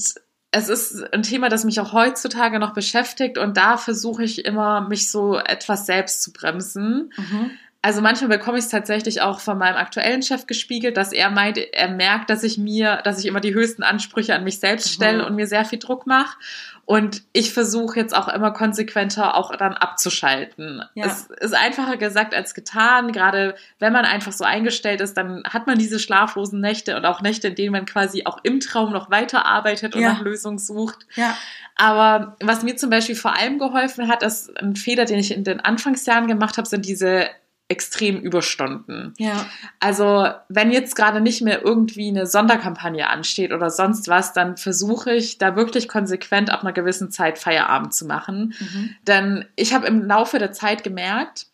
es 0.53 0.69
ist 0.69 1.13
ein 1.13 1.23
Thema, 1.23 1.49
das 1.49 1.65
mich 1.65 1.79
auch 1.81 1.93
heutzutage 1.93 2.59
noch 2.59 2.75
beschäftigt 2.75 3.39
und 3.39 3.57
da 3.57 3.77
versuche 3.77 4.25
ich 4.25 4.45
immer, 4.45 4.81
mich 4.81 5.11
so 5.11 5.37
etwas 5.39 5.87
selbst 5.87 6.23
zu 6.23 6.33
bremsen. 6.33 7.13
Mhm. 7.17 7.51
Also 7.83 8.03
manchmal 8.03 8.29
bekomme 8.29 8.59
ich 8.59 8.65
es 8.65 8.71
tatsächlich 8.71 9.23
auch 9.23 9.41
von 9.41 9.57
meinem 9.57 9.77
aktuellen 9.77 10.21
Chef 10.21 10.47
gespiegelt, 10.47 10.99
dass 10.99 11.13
er 11.13 11.31
meint, 11.31 11.57
er 11.57 11.89
merkt, 11.89 12.29
dass 12.29 12.43
ich 12.43 12.59
mir, 12.59 13.01
dass 13.05 13.19
ich 13.19 13.25
immer 13.25 13.41
die 13.41 13.55
höchsten 13.55 13.83
Ansprüche 13.83 14.35
an 14.35 14.45
mich 14.45 14.61
selbst 14.61 14.93
stelle 14.93 15.23
mhm. 15.23 15.25
und 15.25 15.37
mir 15.37 15.47
sehr 15.47 15.65
viel 15.65 15.79
Druck 15.79 16.07
mache. 16.07 16.37
Und 16.85 17.23
ich 17.33 17.55
versuche 17.55 17.99
jetzt 17.99 18.15
auch 18.15 18.29
immer 18.29 18.51
konsequenter 18.51 19.37
auch 19.37 19.55
dann 19.55 19.75
abzuschalten. 19.75 20.83
Ja. 20.95 21.07
Es 21.07 21.29
ist 21.41 21.55
einfacher 21.55 21.97
gesagt 21.97 22.35
als 22.35 22.53
getan. 22.53 23.13
Gerade 23.13 23.55
wenn 23.79 23.93
man 23.93 24.05
einfach 24.05 24.33
so 24.33 24.45
eingestellt 24.45 25.01
ist, 25.01 25.17
dann 25.17 25.45
hat 25.45 25.67
man 25.67 25.79
diese 25.79 26.01
schlaflosen 26.01 26.61
Nächte 26.61 26.97
und 26.97 27.07
auch 27.07 27.23
Nächte, 27.23 27.49
in 27.49 27.55
denen 27.55 27.73
man 27.73 27.87
quasi 27.87 28.27
auch 28.27 28.39
im 28.43 28.61
Traum 28.61 28.93
noch 28.93 29.11
weiterarbeitet 29.11 29.95
und 29.95 30.03
ja. 30.03 30.15
nach 30.15 30.21
Lösungen 30.21 30.59
sucht. 30.59 31.07
Ja. 31.15 31.35
Aber 31.77 32.37
was 32.43 32.63
mir 32.63 32.77
zum 32.77 32.91
Beispiel 32.91 33.15
vor 33.15 33.39
allem 33.39 33.59
geholfen 33.59 34.09
hat, 34.09 34.23
ist 34.23 34.55
ein 34.61 34.77
Fehler, 34.77 35.07
den 35.07 35.19
ich 35.19 35.33
in 35.33 35.45
den 35.45 35.61
Anfangsjahren 35.61 36.27
gemacht 36.27 36.59
habe, 36.59 36.69
sind 36.69 36.85
diese 36.85 37.29
extrem 37.71 38.19
Überstunden. 38.21 39.15
Ja. 39.17 39.47
Also, 39.79 40.29
wenn 40.49 40.73
jetzt 40.73 40.97
gerade 40.97 41.21
nicht 41.21 41.41
mehr 41.41 41.63
irgendwie 41.65 42.09
eine 42.09 42.27
Sonderkampagne 42.27 43.09
ansteht 43.09 43.53
oder 43.53 43.71
sonst 43.71 44.09
was, 44.09 44.33
dann 44.33 44.57
versuche 44.57 45.15
ich 45.15 45.39
da 45.39 45.55
wirklich 45.55 45.87
konsequent 45.87 46.51
ab 46.51 46.63
einer 46.63 46.73
gewissen 46.73 47.13
Zeit 47.13 47.39
Feierabend 47.39 47.95
zu 47.95 48.07
machen. 48.07 48.55
Mhm. 48.59 48.97
Denn 49.07 49.45
ich 49.55 49.73
habe 49.73 49.87
im 49.87 50.05
Laufe 50.05 50.41
der 50.41 50.51
Zeit 50.51 50.83
gemerkt, 50.83 51.47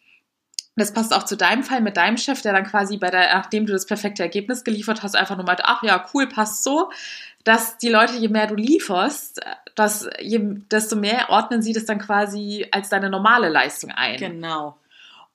das 0.75 0.92
passt 0.92 1.14
auch 1.14 1.25
zu 1.25 1.37
deinem 1.37 1.62
Fall 1.62 1.82
mit 1.82 1.99
deinem 1.99 2.16
Chef, 2.16 2.40
der 2.40 2.54
dann 2.54 2.64
quasi 2.64 2.96
bei 2.96 3.11
der, 3.11 3.35
nachdem 3.35 3.66
du 3.66 3.73
das 3.73 3.87
perfekte 3.87 4.23
Ergebnis 4.23 4.64
geliefert 4.64 5.02
hast, 5.02 5.16
einfach 5.16 5.37
nur 5.37 5.46
meint, 5.46 5.62
ach 5.64 5.82
ja, 5.82 6.04
cool, 6.14 6.26
passt 6.28 6.64
so, 6.64 6.90
dass 7.44 7.76
die 7.78 7.88
Leute, 7.88 8.16
je 8.16 8.28
mehr 8.28 8.46
du 8.46 8.54
lieferst, 8.54 9.40
dass 9.75 10.08
je, 10.20 10.40
desto 10.70 10.96
mehr 10.96 11.28
ordnen 11.28 11.62
sie 11.62 11.75
das 11.75 11.85
dann 11.85 11.99
quasi 11.99 12.66
als 12.70 12.88
deine 12.88 13.11
normale 13.11 13.50
Leistung 13.50 13.90
ein. 13.90 14.16
Genau. 14.16 14.76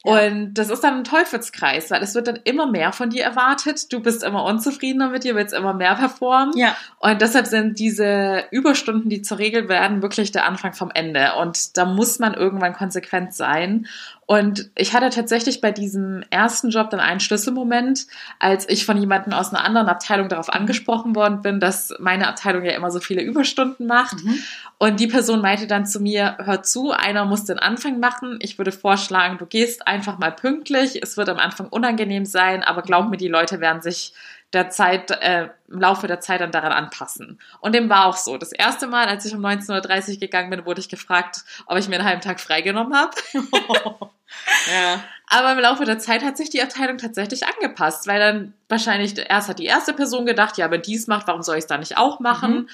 Und 0.04 0.56
das 0.56 0.70
ist 0.70 0.84
dann 0.84 1.00
ein 1.00 1.04
Teufelskreis, 1.04 1.92
weil 1.92 2.02
es 2.02 2.16
wird 2.16 2.28
dann 2.28 2.40
immer 2.44 2.66
mehr 2.66 2.92
von 2.92 3.12
dir 3.12 3.24
erwartet. 3.24 3.94
Du 3.94 4.00
bist 4.00 4.24
immer 4.24 4.46
unzufriedener 4.46 5.10
mit 5.10 5.24
dir, 5.24 5.36
willst 5.36 5.54
immer 5.54 5.74
mehr 5.74 5.94
performen. 5.96 6.58
Ja. 6.58 6.76
Und 7.00 7.22
deshalb 7.22 7.46
sind 7.46 7.78
diese 7.78 8.46
Überstunden, 8.50 9.10
die 9.10 9.22
zur 9.22 9.38
Regel 9.38 9.70
werden, 9.70 10.02
wirklich 10.02 10.32
der 10.32 10.48
Anfang 10.48 10.74
vom 10.74 10.90
Ende. 10.92 11.34
Und 11.40 11.78
da 11.78 11.86
muss 11.86 12.18
man 12.18 12.34
irgendwann 12.34 12.74
konsequent 12.74 13.36
sein. 13.36 13.88
Und 14.32 14.72
ich 14.76 14.94
hatte 14.94 15.10
tatsächlich 15.10 15.60
bei 15.60 15.74
diesem 15.74 16.24
ersten 16.30 16.70
Job 16.70 16.90
dann 16.90 17.02
einen 17.02 17.20
Schlüsselmoment, 17.20 18.08
als 18.40 18.70
ich 18.70 18.86
von 18.86 18.96
jemandem 18.96 19.34
aus 19.34 19.54
einer 19.54 19.66
anderen 19.66 19.90
Abteilung 19.90 20.30
darauf 20.30 20.48
mhm. 20.48 20.54
angesprochen 20.54 21.18
worden 21.18 21.42
bin, 21.42 21.60
dass 21.60 21.94
meine 22.00 22.30
Abteilung 22.30 22.64
ja 22.64 22.72
immer 22.72 22.92
so 22.92 23.02
viele 23.02 23.24
Überstunden 23.24 23.88
macht. 23.88 24.24
Mhm. 24.24 24.40
Und 24.78 25.02
die 25.02 25.08
Person 25.08 25.42
meinte 25.42 25.68
dann 25.68 25.86
zu 25.86 26.00
mir, 26.00 26.38
hör 26.46 26.64
zu, 26.64 26.92
einer 26.92 27.26
muss 27.26 27.44
den 27.44 27.60
Anfang 27.60 28.00
machen. 28.00 28.40
Ich 28.40 28.58
würde 28.58 28.72
vorschlagen, 28.72 29.38
du 29.38 29.46
gehst 29.46 29.86
einfach 29.86 30.18
mal 30.18 30.32
pünktlich. 30.32 31.04
Es 31.04 31.18
wird 31.18 31.28
am 31.28 31.38
Anfang 31.38 31.68
unangenehm 31.68 32.24
sein, 32.24 32.64
aber 32.64 32.84
glaub 32.84 33.10
mir, 33.10 33.18
die 33.18 33.28
Leute 33.28 33.60
werden 33.60 33.82
sich 33.82 34.14
der 34.54 34.70
Zeit, 34.70 35.12
äh, 35.12 35.50
im 35.70 35.80
Laufe 35.80 36.08
der 36.08 36.20
Zeit 36.20 36.42
dann 36.42 36.52
daran 36.52 36.72
anpassen. 36.72 37.40
Und 37.62 37.74
dem 37.74 37.90
war 37.90 38.06
auch 38.06 38.18
so. 38.18 38.38
Das 38.38 38.52
erste 38.52 38.88
Mal, 38.88 39.08
als 39.08 39.26
ich 39.26 39.34
um 39.34 39.46
19.30 39.46 40.14
Uhr 40.14 40.20
gegangen 40.20 40.50
bin, 40.50 40.66
wurde 40.66 40.82
ich 40.82 40.90
gefragt, 40.90 41.44
ob 41.66 41.78
ich 41.78 41.88
mir 41.88 41.96
einen 41.96 42.08
halben 42.08 42.22
Tag 42.22 42.40
freigenommen 42.40 42.96
habe. 42.96 43.12
ja. 43.34 45.04
Aber 45.28 45.54
im 45.54 45.60
Laufe 45.60 45.86
der 45.86 46.00
Zeit 46.00 46.24
hat 46.24 46.36
sich 46.36 46.50
die 46.50 46.62
Abteilung 46.62 46.98
tatsächlich 46.98 47.46
angepasst, 47.48 48.08
weil 48.08 48.20
dann 48.20 48.54
wahrscheinlich 48.68 49.18
erst 49.18 49.48
hat 49.48 49.60
die 49.60 49.66
erste 49.66 49.94
Person 49.94 50.26
gedacht, 50.26 50.58
ja, 50.58 50.70
wenn 50.70 50.82
die 50.82 50.96
es 50.96 51.08
macht, 51.08 51.28
warum 51.28 51.42
soll 51.42 51.56
ich 51.56 51.64
es 51.64 51.68
dann 51.68 51.80
nicht 51.80 51.98
auch 51.98 52.20
machen? 52.20 52.54
Mhm. 52.54 52.70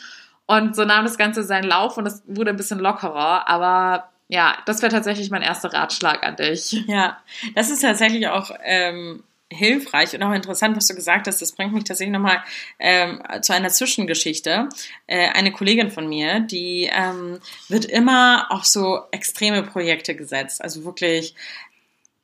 Und 0.48 0.76
so 0.76 0.86
nahm 0.86 1.06
das 1.06 1.18
Ganze 1.18 1.44
seinen 1.44 1.66
Lauf 1.66 1.98
und 1.98 2.08
es 2.08 2.24
wurde 2.26 2.50
ein 2.50 2.58
bisschen 2.58 2.80
lockerer, 2.80 3.48
aber 3.48 4.10
ja, 4.30 4.58
das 4.66 4.82
wäre 4.82 4.92
tatsächlich 4.92 5.30
mein 5.30 5.42
erster 5.42 5.72
Ratschlag 5.72 6.26
an 6.26 6.36
dich. 6.36 6.72
Ja, 6.88 7.18
das 7.56 7.70
ist 7.70 7.82
tatsächlich 7.82 8.28
auch 8.28 8.52
ähm, 8.64 9.24
hilfreich 9.52 10.14
und 10.14 10.24
auch 10.24 10.34
interessant, 10.34 10.76
was 10.76 10.88
du 10.88 10.96
gesagt 10.96 11.28
hast. 11.28 11.42
Das 11.42 11.54
bringt 11.54 11.74
mich 11.74 11.86
tatsächlich 11.86 12.14
nochmal 12.14 12.44
ähm, 12.80 13.22
zu 13.42 13.54
einer 13.54 13.70
Zwischengeschichte. 13.70 14.70
Äh, 15.08 15.30
eine 15.30 15.52
Kollegin 15.52 15.90
von 15.90 16.08
mir, 16.08 16.42
die 16.42 16.90
ähm, 16.92 17.40
wird 17.70 17.86
immer 17.86 18.48
auf 18.50 18.66
so 18.66 19.02
extreme 19.12 19.64
Projekte 19.64 20.16
gesetzt. 20.16 20.62
Also 20.62 20.84
wirklich 20.84 21.34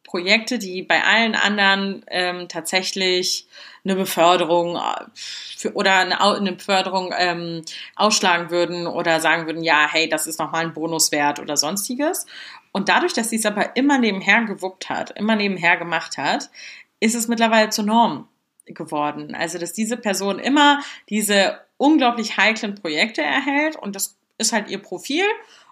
Projekte, 0.04 0.60
die 0.60 0.84
bei 0.84 1.04
allen 1.04 1.34
anderen 1.34 2.06
ähm, 2.08 2.48
tatsächlich 2.48 3.48
eine 3.84 3.96
Beförderung 3.96 4.76
äh, 4.76 5.06
für, 5.16 5.74
oder 5.74 5.98
eine, 5.98 6.22
eine 6.22 6.52
Beförderung 6.52 7.14
ähm, 7.18 7.64
ausschlagen 7.96 8.52
würden 8.52 8.86
oder 8.86 9.20
sagen 9.20 9.48
würden, 9.48 9.64
ja, 9.64 9.88
hey, 9.90 10.08
das 10.08 10.28
ist 10.28 10.40
nochmal 10.40 10.66
ein 10.66 10.74
Bonuswert 10.74 11.40
oder 11.40 11.58
sonstiges. 11.58 12.26
Und 12.72 12.90
dadurch, 12.90 13.14
dass 13.14 13.30
sie 13.30 13.38
es 13.38 13.46
aber 13.46 13.76
immer 13.76 13.98
nebenher 13.98 14.44
gewuppt 14.44 14.90
hat, 14.90 15.12
immer 15.12 15.36
nebenher 15.36 15.78
gemacht 15.78 16.18
hat, 16.18 16.50
ist 17.04 17.16
es 17.16 17.28
mittlerweile 17.28 17.70
zur 17.70 17.86
Norm 17.86 18.28
geworden. 18.66 19.36
Also, 19.36 19.58
dass 19.58 19.74
diese 19.74 19.98
Person 19.98 20.40
immer 20.40 20.80
diese 21.10 21.60
unglaublich 21.78 22.38
heiklen 22.38 22.76
Projekte 22.76 23.22
erhält 23.22 23.76
und 23.76 23.96
das 23.96 24.18
ist 24.38 24.54
halt 24.54 24.70
ihr 24.70 24.82
Profil 24.82 25.26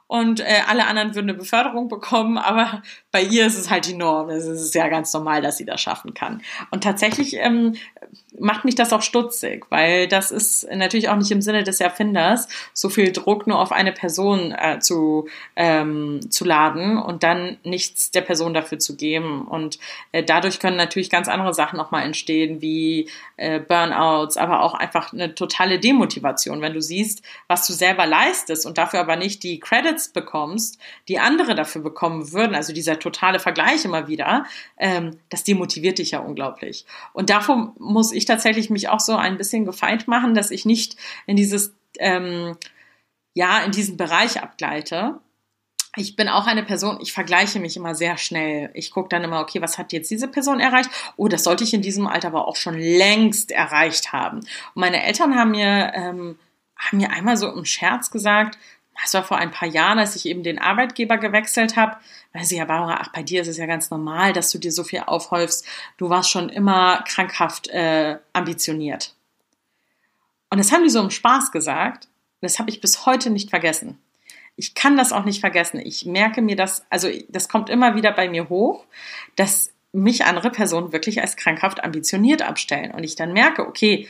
und 0.07 0.41
äh, 0.41 0.61
alle 0.67 0.87
anderen 0.87 1.15
würden 1.15 1.29
eine 1.29 1.37
Beförderung 1.37 1.87
bekommen, 1.87 2.37
aber 2.37 2.83
bei 3.11 3.21
ihr 3.21 3.45
ist 3.45 3.57
es 3.57 3.69
halt 3.69 3.87
die 3.87 3.93
Norm. 3.93 4.29
Es 4.29 4.45
ist 4.45 4.75
ja 4.75 4.89
ganz 4.89 5.13
normal, 5.13 5.41
dass 5.41 5.55
sie 5.55 5.65
das 5.65 5.79
schaffen 5.79 6.13
kann. 6.13 6.41
Und 6.69 6.83
tatsächlich 6.83 7.35
ähm, 7.37 7.75
macht 8.39 8.65
mich 8.65 8.75
das 8.75 8.93
auch 8.93 9.01
stutzig, 9.01 9.65
weil 9.69 10.07
das 10.07 10.31
ist 10.31 10.67
natürlich 10.73 11.09
auch 11.09 11.15
nicht 11.15 11.31
im 11.31 11.41
Sinne 11.41 11.63
des 11.63 11.79
Erfinders, 11.79 12.47
so 12.73 12.89
viel 12.89 13.11
Druck 13.11 13.45
nur 13.45 13.59
auf 13.59 13.71
eine 13.71 13.91
Person 13.91 14.53
äh, 14.53 14.79
zu, 14.79 15.27
ähm, 15.55 16.19
zu 16.29 16.45
laden 16.45 16.97
und 16.97 17.23
dann 17.23 17.57
nichts 17.63 18.11
der 18.11 18.21
Person 18.21 18.53
dafür 18.53 18.79
zu 18.79 18.95
geben. 18.95 19.47
Und 19.47 19.79
äh, 20.11 20.23
dadurch 20.23 20.59
können 20.59 20.77
natürlich 20.77 21.09
ganz 21.09 21.27
andere 21.27 21.53
Sachen 21.53 21.77
nochmal 21.77 22.03
entstehen, 22.03 22.61
wie 22.61 23.09
äh, 23.37 23.59
Burnouts, 23.59 24.37
aber 24.37 24.63
auch 24.63 24.73
einfach 24.73 25.13
eine 25.13 25.35
totale 25.35 25.79
Demotivation, 25.79 26.61
wenn 26.61 26.73
du 26.73 26.81
siehst, 26.81 27.23
was 27.47 27.67
du 27.67 27.73
selber 27.73 28.05
leistest 28.05 28.65
und 28.65 28.77
dafür 28.77 29.01
aber 29.01 29.17
nicht 29.17 29.43
die 29.43 29.59
Credits 29.59 30.09
bekommst, 30.09 30.79
die 31.07 31.19
andere 31.19 31.53
dafür 31.53 31.81
bekommen 31.81 32.31
würden, 32.31 32.55
also 32.55 32.73
dieser 32.73 32.97
totale 32.97 33.39
Vergleich 33.39 33.85
immer 33.85 34.07
wieder, 34.07 34.45
ähm, 34.77 35.19
das 35.29 35.43
demotiviert 35.43 35.99
dich 35.99 36.11
ja 36.11 36.19
unglaublich. 36.19 36.85
Und 37.13 37.29
davor 37.29 37.73
muss 37.77 38.00
ich 38.11 38.25
tatsächlich 38.25 38.69
mich 38.69 38.89
auch 38.89 38.99
so 38.99 39.15
ein 39.15 39.37
bisschen 39.37 39.65
gefeit 39.65 40.07
machen, 40.07 40.33
dass 40.33 40.49
ich 40.49 40.65
nicht 40.65 40.95
in 41.27 41.35
dieses, 41.35 41.75
ähm, 41.99 42.57
ja, 43.33 43.59
in 43.59 43.71
diesen 43.71 43.97
Bereich 43.97 44.41
abgleite. 44.41 45.19
Ich 45.97 46.15
bin 46.15 46.29
auch 46.29 46.47
eine 46.47 46.63
Person, 46.63 46.99
ich 47.01 47.11
vergleiche 47.11 47.59
mich 47.59 47.75
immer 47.75 47.95
sehr 47.95 48.17
schnell. 48.17 48.71
Ich 48.73 48.91
gucke 48.91 49.09
dann 49.09 49.25
immer, 49.25 49.41
okay, 49.41 49.61
was 49.61 49.77
hat 49.77 49.91
jetzt 49.91 50.09
diese 50.09 50.29
Person 50.29 50.61
erreicht? 50.61 50.89
Oh, 51.17 51.27
das 51.27 51.43
sollte 51.43 51.65
ich 51.65 51.73
in 51.73 51.81
diesem 51.81 52.07
Alter 52.07 52.29
aber 52.29 52.47
auch 52.47 52.55
schon 52.55 52.77
längst 52.77 53.51
erreicht 53.51 54.13
haben. 54.13 54.37
Und 54.39 54.47
meine 54.75 55.03
Eltern 55.03 55.35
haben 55.35 55.51
mir, 55.51 55.91
ähm, 55.93 56.39
haben 56.77 56.97
mir 56.97 57.11
einmal 57.11 57.35
so 57.35 57.51
im 57.51 57.65
Scherz 57.65 58.09
gesagt, 58.09 58.57
das 58.99 59.13
war 59.13 59.23
vor 59.23 59.37
ein 59.37 59.51
paar 59.51 59.67
Jahren, 59.67 59.99
als 59.99 60.15
ich 60.15 60.25
eben 60.25 60.43
den 60.43 60.59
Arbeitgeber 60.59 61.17
gewechselt 61.17 61.75
habe, 61.75 61.97
weil 62.33 62.43
sie 62.43 62.57
ja, 62.57 62.65
Barbara, 62.65 62.99
ach, 63.01 63.09
bei 63.09 63.23
dir 63.23 63.41
ist 63.41 63.47
es 63.47 63.57
ja 63.57 63.65
ganz 63.65 63.89
normal, 63.89 64.33
dass 64.33 64.51
du 64.51 64.57
dir 64.57 64.71
so 64.71 64.83
viel 64.83 65.03
aufhäufst. 65.05 65.65
Du 65.97 66.09
warst 66.09 66.29
schon 66.29 66.49
immer 66.49 67.03
krankhaft 67.07 67.67
äh, 67.69 68.17
ambitioniert. 68.33 69.15
Und 70.49 70.57
das 70.57 70.71
haben 70.71 70.83
die 70.83 70.89
so 70.89 70.99
im 70.99 71.09
Spaß 71.09 71.51
gesagt. 71.51 72.09
Das 72.41 72.59
habe 72.59 72.69
ich 72.69 72.81
bis 72.81 73.05
heute 73.05 73.29
nicht 73.29 73.49
vergessen. 73.49 73.97
Ich 74.55 74.75
kann 74.75 74.97
das 74.97 75.13
auch 75.13 75.23
nicht 75.23 75.39
vergessen. 75.39 75.79
Ich 75.79 76.05
merke 76.05 76.41
mir 76.41 76.55
das, 76.55 76.85
also 76.89 77.09
das 77.29 77.49
kommt 77.49 77.69
immer 77.69 77.95
wieder 77.95 78.11
bei 78.11 78.29
mir 78.29 78.49
hoch, 78.49 78.85
dass 79.35 79.71
mich 79.93 80.25
andere 80.25 80.51
Personen 80.51 80.91
wirklich 80.91 81.21
als 81.21 81.35
krankhaft 81.35 81.83
ambitioniert 81.83 82.41
abstellen. 82.41 82.91
Und 82.91 83.03
ich 83.03 83.15
dann 83.15 83.33
merke, 83.33 83.67
okay, 83.67 84.07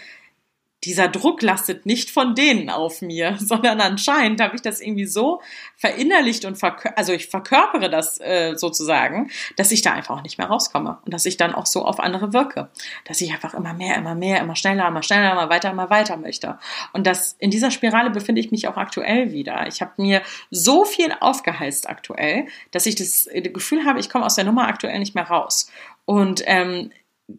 dieser 0.83 1.07
Druck 1.07 1.41
lastet 1.41 1.85
nicht 1.85 2.09
von 2.09 2.33
denen 2.33 2.69
auf 2.69 3.01
mir, 3.01 3.35
sondern 3.39 3.79
anscheinend 3.81 4.41
habe 4.41 4.55
ich 4.55 4.61
das 4.61 4.81
irgendwie 4.81 5.05
so 5.05 5.41
verinnerlicht 5.77 6.45
und 6.45 6.57
verkör 6.57 6.97
also 6.97 7.13
ich 7.13 7.27
verkörpere 7.27 7.89
das 7.89 8.19
äh, 8.19 8.55
sozusagen, 8.55 9.29
dass 9.57 9.71
ich 9.71 9.81
da 9.81 9.93
einfach 9.93 10.17
auch 10.17 10.23
nicht 10.23 10.37
mehr 10.37 10.47
rauskomme 10.47 10.97
und 11.05 11.13
dass 11.13 11.25
ich 11.25 11.37
dann 11.37 11.53
auch 11.53 11.65
so 11.65 11.85
auf 11.85 11.99
andere 11.99 12.33
wirke, 12.33 12.69
dass 13.05 13.21
ich 13.21 13.31
einfach 13.31 13.53
immer 13.53 13.73
mehr, 13.73 13.95
immer 13.95 14.15
mehr, 14.15 14.41
immer 14.41 14.55
schneller, 14.55 14.87
immer 14.87 15.03
schneller, 15.03 15.31
immer 15.31 15.49
weiter, 15.49 15.71
immer 15.71 15.89
weiter 15.89 16.17
möchte. 16.17 16.57
Und 16.93 17.07
das 17.07 17.35
in 17.39 17.51
dieser 17.51 17.71
Spirale 17.71 18.09
befinde 18.09 18.41
ich 18.41 18.51
mich 18.51 18.67
auch 18.67 18.77
aktuell 18.77 19.31
wieder. 19.31 19.67
Ich 19.67 19.81
habe 19.81 19.93
mir 19.97 20.21
so 20.49 20.85
viel 20.85 21.13
aufgeheizt 21.19 21.89
aktuell, 21.89 22.47
dass 22.71 22.85
ich 22.85 22.95
das 22.95 23.29
Gefühl 23.31 23.85
habe, 23.85 23.99
ich 23.99 24.09
komme 24.09 24.25
aus 24.25 24.35
der 24.35 24.45
Nummer 24.45 24.67
aktuell 24.67 24.99
nicht 24.99 25.15
mehr 25.15 25.27
raus. 25.27 25.71
Und 26.05 26.43
ähm, 26.45 26.91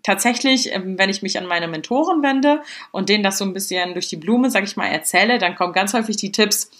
tatsächlich, 0.02 0.72
ähm, 0.72 0.98
wenn 0.98 1.10
ich 1.10 1.22
mich 1.22 1.38
an 1.38 1.46
meine 1.46 1.68
Mentoren 1.68 2.22
wende 2.22 2.62
und 2.90 3.08
denen 3.08 3.24
das 3.24 3.38
so 3.38 3.44
ein 3.44 3.52
bisschen 3.52 3.92
durch 3.94 4.08
die 4.08 4.16
Blume, 4.16 4.50
sag 4.50 4.64
ich 4.64 4.76
mal, 4.76 4.86
erzähle, 4.86 5.38
dann 5.38 5.54
kommen 5.54 5.72
ganz 5.72 5.94
häufig 5.94 6.16
die 6.16 6.32
Tipps, 6.32 6.70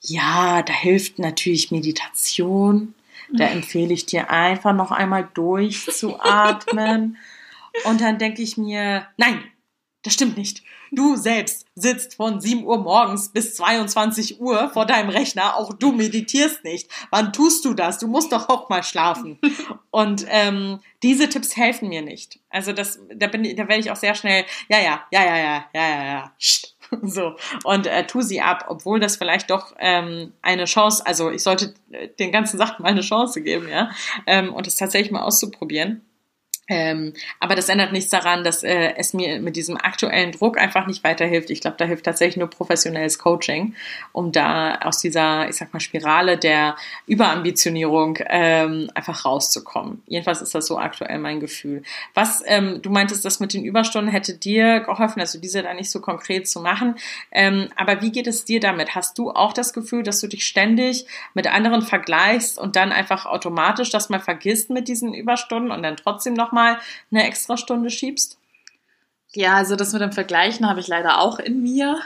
ja, 0.00 0.62
da 0.62 0.72
hilft 0.72 1.18
natürlich 1.18 1.70
Meditation. 1.70 2.94
Da 3.32 3.44
empfehle 3.48 3.92
ich 3.92 4.06
dir 4.06 4.30
einfach 4.30 4.72
noch 4.72 4.90
einmal 4.90 5.28
durchzuatmen. 5.34 7.16
und 7.84 8.00
dann 8.00 8.18
denke 8.18 8.42
ich 8.42 8.56
mir, 8.56 9.06
nein, 9.16 9.42
das 10.08 10.14
stimmt 10.14 10.38
nicht. 10.38 10.62
Du 10.90 11.16
selbst 11.16 11.66
sitzt 11.74 12.14
von 12.14 12.40
7 12.40 12.64
Uhr 12.64 12.78
morgens 12.78 13.28
bis 13.28 13.54
22 13.56 14.40
Uhr 14.40 14.70
vor 14.70 14.86
deinem 14.86 15.10
Rechner. 15.10 15.54
Auch 15.56 15.74
du 15.74 15.92
meditierst 15.92 16.64
nicht. 16.64 16.88
Wann 17.10 17.34
tust 17.34 17.66
du 17.66 17.74
das? 17.74 17.98
Du 17.98 18.08
musst 18.08 18.32
doch 18.32 18.48
auch 18.48 18.70
mal 18.70 18.82
schlafen. 18.82 19.38
Und 19.90 20.24
ähm, 20.30 20.80
diese 21.02 21.28
Tipps 21.28 21.58
helfen 21.58 21.90
mir 21.90 22.00
nicht. 22.00 22.40
Also 22.48 22.72
das, 22.72 22.98
da 23.14 23.26
bin, 23.26 23.42
da 23.54 23.68
werde 23.68 23.80
ich 23.80 23.90
auch 23.90 23.96
sehr 23.96 24.14
schnell. 24.14 24.46
Ja, 24.70 24.78
ja, 24.78 25.02
ja, 25.10 25.24
ja, 25.24 25.36
ja, 25.36 25.66
ja, 25.74 25.88
ja, 25.88 26.04
ja. 26.04 26.32
So 27.02 27.36
und 27.64 27.86
äh, 27.86 28.06
tu 28.06 28.22
sie 28.22 28.40
ab, 28.40 28.64
obwohl 28.68 28.98
das 28.98 29.16
vielleicht 29.16 29.50
doch 29.50 29.74
ähm, 29.78 30.32
eine 30.40 30.64
Chance. 30.64 31.04
Also 31.04 31.30
ich 31.30 31.42
sollte 31.42 31.74
den 32.18 32.32
ganzen 32.32 32.56
Sachen 32.56 32.82
mal 32.82 32.88
eine 32.88 33.02
Chance 33.02 33.42
geben, 33.42 33.68
ja, 33.68 33.90
ähm, 34.26 34.54
und 34.54 34.66
es 34.66 34.76
tatsächlich 34.76 35.12
mal 35.12 35.20
auszuprobieren. 35.20 36.00
Ähm, 36.68 37.14
aber 37.40 37.54
das 37.54 37.68
ändert 37.68 37.92
nichts 37.92 38.10
daran, 38.10 38.44
dass 38.44 38.62
äh, 38.62 38.92
es 38.96 39.14
mir 39.14 39.40
mit 39.40 39.56
diesem 39.56 39.76
aktuellen 39.76 40.32
Druck 40.32 40.58
einfach 40.58 40.86
nicht 40.86 41.02
weiterhilft. 41.02 41.48
Ich 41.50 41.62
glaube, 41.62 41.76
da 41.78 41.86
hilft 41.86 42.04
tatsächlich 42.04 42.36
nur 42.36 42.50
professionelles 42.50 43.18
Coaching, 43.18 43.74
um 44.12 44.32
da 44.32 44.76
aus 44.82 44.98
dieser, 44.98 45.48
ich 45.48 45.56
sag 45.56 45.72
mal, 45.72 45.80
Spirale 45.80 46.36
der 46.36 46.76
Überambitionierung 47.06 48.18
ähm, 48.28 48.90
einfach 48.94 49.24
rauszukommen. 49.24 50.02
Jedenfalls 50.06 50.42
ist 50.42 50.54
das 50.54 50.66
so 50.66 50.78
aktuell 50.78 51.18
mein 51.18 51.40
Gefühl. 51.40 51.82
Was, 52.12 52.42
ähm, 52.46 52.82
du 52.82 52.90
meintest, 52.90 53.24
das 53.24 53.40
mit 53.40 53.54
den 53.54 53.64
Überstunden 53.64 54.10
hätte 54.10 54.34
dir 54.34 54.80
geholfen, 54.80 55.20
also 55.20 55.40
diese 55.40 55.62
da 55.62 55.72
nicht 55.72 55.90
so 55.90 56.00
konkret 56.00 56.48
zu 56.48 56.60
machen. 56.60 56.96
Ähm, 57.30 57.68
aber 57.76 58.02
wie 58.02 58.12
geht 58.12 58.26
es 58.26 58.44
dir 58.44 58.60
damit? 58.60 58.94
Hast 58.94 59.18
du 59.18 59.30
auch 59.30 59.54
das 59.54 59.72
Gefühl, 59.72 60.02
dass 60.02 60.20
du 60.20 60.26
dich 60.26 60.44
ständig 60.44 61.06
mit 61.32 61.46
anderen 61.46 61.80
vergleichst 61.80 62.58
und 62.58 62.76
dann 62.76 62.92
einfach 62.92 63.24
automatisch 63.24 63.90
das 63.90 64.10
mal 64.10 64.20
vergisst 64.20 64.68
mit 64.68 64.88
diesen 64.88 65.14
Überstunden 65.14 65.70
und 65.70 65.82
dann 65.82 65.96
trotzdem 65.96 66.34
noch 66.34 66.52
mal 66.58 66.78
eine 67.10 67.26
extra 67.26 67.56
Stunde 67.56 67.90
schiebst? 67.90 68.38
Ja, 69.34 69.56
also 69.56 69.76
das 69.76 69.92
mit 69.92 70.00
dem 70.00 70.12
Vergleichen 70.12 70.66
habe 70.68 70.80
ich 70.80 70.88
leider 70.88 71.20
auch 71.20 71.38
in 71.38 71.62
mir. 71.62 72.00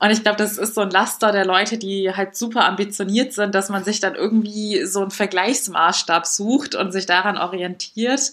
Und 0.00 0.10
ich 0.10 0.22
glaube, 0.22 0.36
das 0.36 0.58
ist 0.58 0.74
so 0.74 0.80
ein 0.80 0.90
Laster 0.90 1.30
der 1.30 1.44
Leute, 1.46 1.78
die 1.78 2.12
halt 2.12 2.36
super 2.36 2.64
ambitioniert 2.64 3.32
sind, 3.32 3.54
dass 3.54 3.68
man 3.68 3.84
sich 3.84 4.00
dann 4.00 4.16
irgendwie 4.16 4.84
so 4.84 5.00
einen 5.00 5.12
Vergleichsmaßstab 5.12 6.26
sucht 6.26 6.74
und 6.74 6.90
sich 6.90 7.06
daran 7.06 7.38
orientiert. 7.38 8.32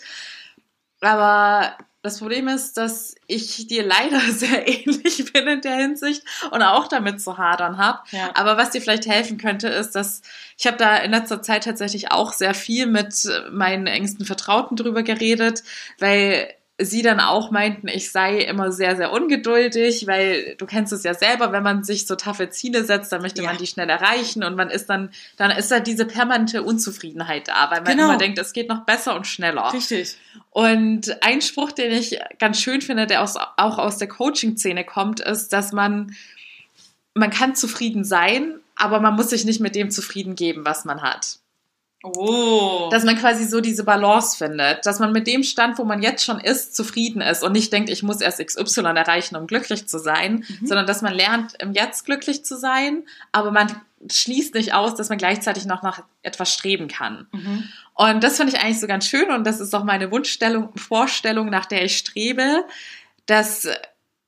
Aber 1.00 1.78
das 2.04 2.20
Problem 2.20 2.50
ist, 2.50 2.76
dass 2.76 3.16
ich 3.28 3.66
dir 3.68 3.84
leider 3.84 4.20
sehr 4.32 4.68
ähnlich 4.68 5.32
bin 5.32 5.48
in 5.48 5.62
der 5.62 5.76
Hinsicht 5.78 6.24
und 6.52 6.62
auch 6.62 6.88
damit 6.88 7.22
zu 7.22 7.38
hadern 7.38 7.78
habe. 7.78 8.00
Ja. 8.12 8.30
Aber 8.36 8.58
was 8.58 8.72
dir 8.72 8.82
vielleicht 8.82 9.08
helfen 9.08 9.38
könnte, 9.38 9.70
ist, 9.70 9.92
dass 9.92 10.22
ich 10.58 10.68
habe 10.68 10.78
da 10.78 10.98
in 10.98 11.12
letzter 11.12 11.42
Zeit 11.42 11.64
tatsächlich 11.64 12.12
auch 12.12 12.34
sehr 12.34 12.54
viel 12.54 12.86
mit 12.86 13.28
meinen 13.52 13.88
engsten 13.88 14.26
Vertrauten 14.26 14.76
drüber 14.76 15.02
geredet, 15.02 15.64
weil 15.98 16.54
sie 16.80 17.04
dann 17.04 17.20
auch 17.20 17.52
meinten, 17.52 17.88
ich 17.88 18.12
sei 18.12 18.40
immer 18.40 18.72
sehr, 18.72 18.96
sehr 18.96 19.12
ungeduldig, 19.12 20.08
weil 20.08 20.56
du 20.58 20.66
kennst 20.66 20.92
es 20.92 21.04
ja 21.04 21.14
selber, 21.14 21.52
wenn 21.52 21.62
man 21.62 21.84
sich 21.84 22.08
so 22.08 22.16
taffe 22.16 22.50
Ziele 22.50 22.84
setzt, 22.84 23.12
dann 23.12 23.22
möchte 23.22 23.44
ja. 23.44 23.50
man 23.50 23.58
die 23.58 23.68
schnell 23.68 23.90
erreichen 23.90 24.44
und 24.44 24.56
man 24.56 24.70
ist 24.72 24.90
dann, 24.90 25.12
dann 25.38 25.52
ist 25.52 25.70
da 25.70 25.80
diese 25.80 26.06
permanente 26.06 26.64
Unzufriedenheit 26.64 27.48
da, 27.48 27.70
weil 27.70 27.82
man 27.82 27.92
genau. 27.92 28.10
immer 28.10 28.18
denkt, 28.18 28.40
es 28.40 28.54
geht 28.54 28.70
noch 28.70 28.86
besser 28.86 29.16
und 29.16 29.28
schneller. 29.28 29.72
Richtig. 29.72 30.18
Und 30.50 31.24
ein 31.24 31.42
Spruch, 31.42 31.72
den 31.72 31.92
ich 31.92 32.20
ganz 32.40 32.60
schön 32.60 32.82
finde, 32.82 33.06
der 33.06 33.22
aus, 33.22 33.36
auch 33.36 33.78
aus 33.78 33.98
der 33.98 34.08
Coaching-Szene 34.08 34.84
kommt, 34.84 35.20
ist, 35.20 35.54
dass 35.54 35.74
man, 35.74 36.16
man 37.14 37.30
kann 37.30 37.56
zufrieden 37.56 38.04
sein, 38.04 38.56
aber 38.76 39.00
man 39.00 39.16
muss 39.16 39.30
sich 39.30 39.46
nicht 39.46 39.62
mit 39.62 39.76
dem 39.76 39.92
zufrieden 39.92 40.36
geben, 40.36 40.66
was 40.66 40.86
man 40.86 41.04
hat. 41.04 41.38
Oh. 42.04 42.90
Dass 42.92 43.06
man 43.06 43.18
quasi 43.18 43.46
so 43.46 43.62
diese 43.62 43.86
Balance 43.86 44.38
findet, 44.38 44.86
dass 44.86 45.00
man 45.00 45.14
mit 45.14 45.26
dem 45.26 45.42
Stand, 45.42 45.78
wo 45.78 45.86
man 45.86 46.04
jetzt 46.04 46.26
schon 46.26 46.42
ist, 46.42 46.76
zufrieden 46.76 47.22
ist 47.22 47.44
und 47.44 47.54
nicht 47.54 47.72
denkt, 47.72 47.90
ich 47.90 48.04
muss 48.04 48.20
erst 48.20 48.46
XY 48.46 48.82
erreichen, 48.82 49.38
um 49.38 49.48
glücklich 49.48 49.88
zu 49.88 50.00
sein, 50.00 50.46
mhm. 50.48 50.68
sondern 50.68 50.86
dass 50.86 51.02
man 51.02 51.14
lernt, 51.14 51.54
im 51.60 51.72
Jetzt 51.72 52.06
glücklich 52.06 52.44
zu 52.44 52.58
sein, 52.58 53.04
aber 53.32 53.52
man 53.52 53.74
schließt 54.12 54.54
nicht 54.54 54.74
aus, 54.74 54.96
dass 54.96 55.08
man 55.08 55.18
gleichzeitig 55.18 55.66
noch 55.66 55.82
nach 55.82 56.04
etwas 56.24 56.54
streben 56.54 56.90
kann. 56.90 57.28
Mhm. 57.32 57.64
Und 57.94 58.22
das 58.22 58.36
finde 58.36 58.54
ich 58.54 58.62
eigentlich 58.62 58.82
so 58.82 58.88
ganz 58.88 59.08
schön 59.08 59.32
und 59.32 59.48
das 59.48 59.62
ist 59.62 59.74
auch 59.74 59.86
meine 59.86 60.12
Wunschstellung, 60.12 60.76
Vorstellung, 60.76 61.50
nach 61.50 61.66
der 61.66 61.86
ich 61.86 61.96
strebe, 61.96 62.66
dass 63.28 63.66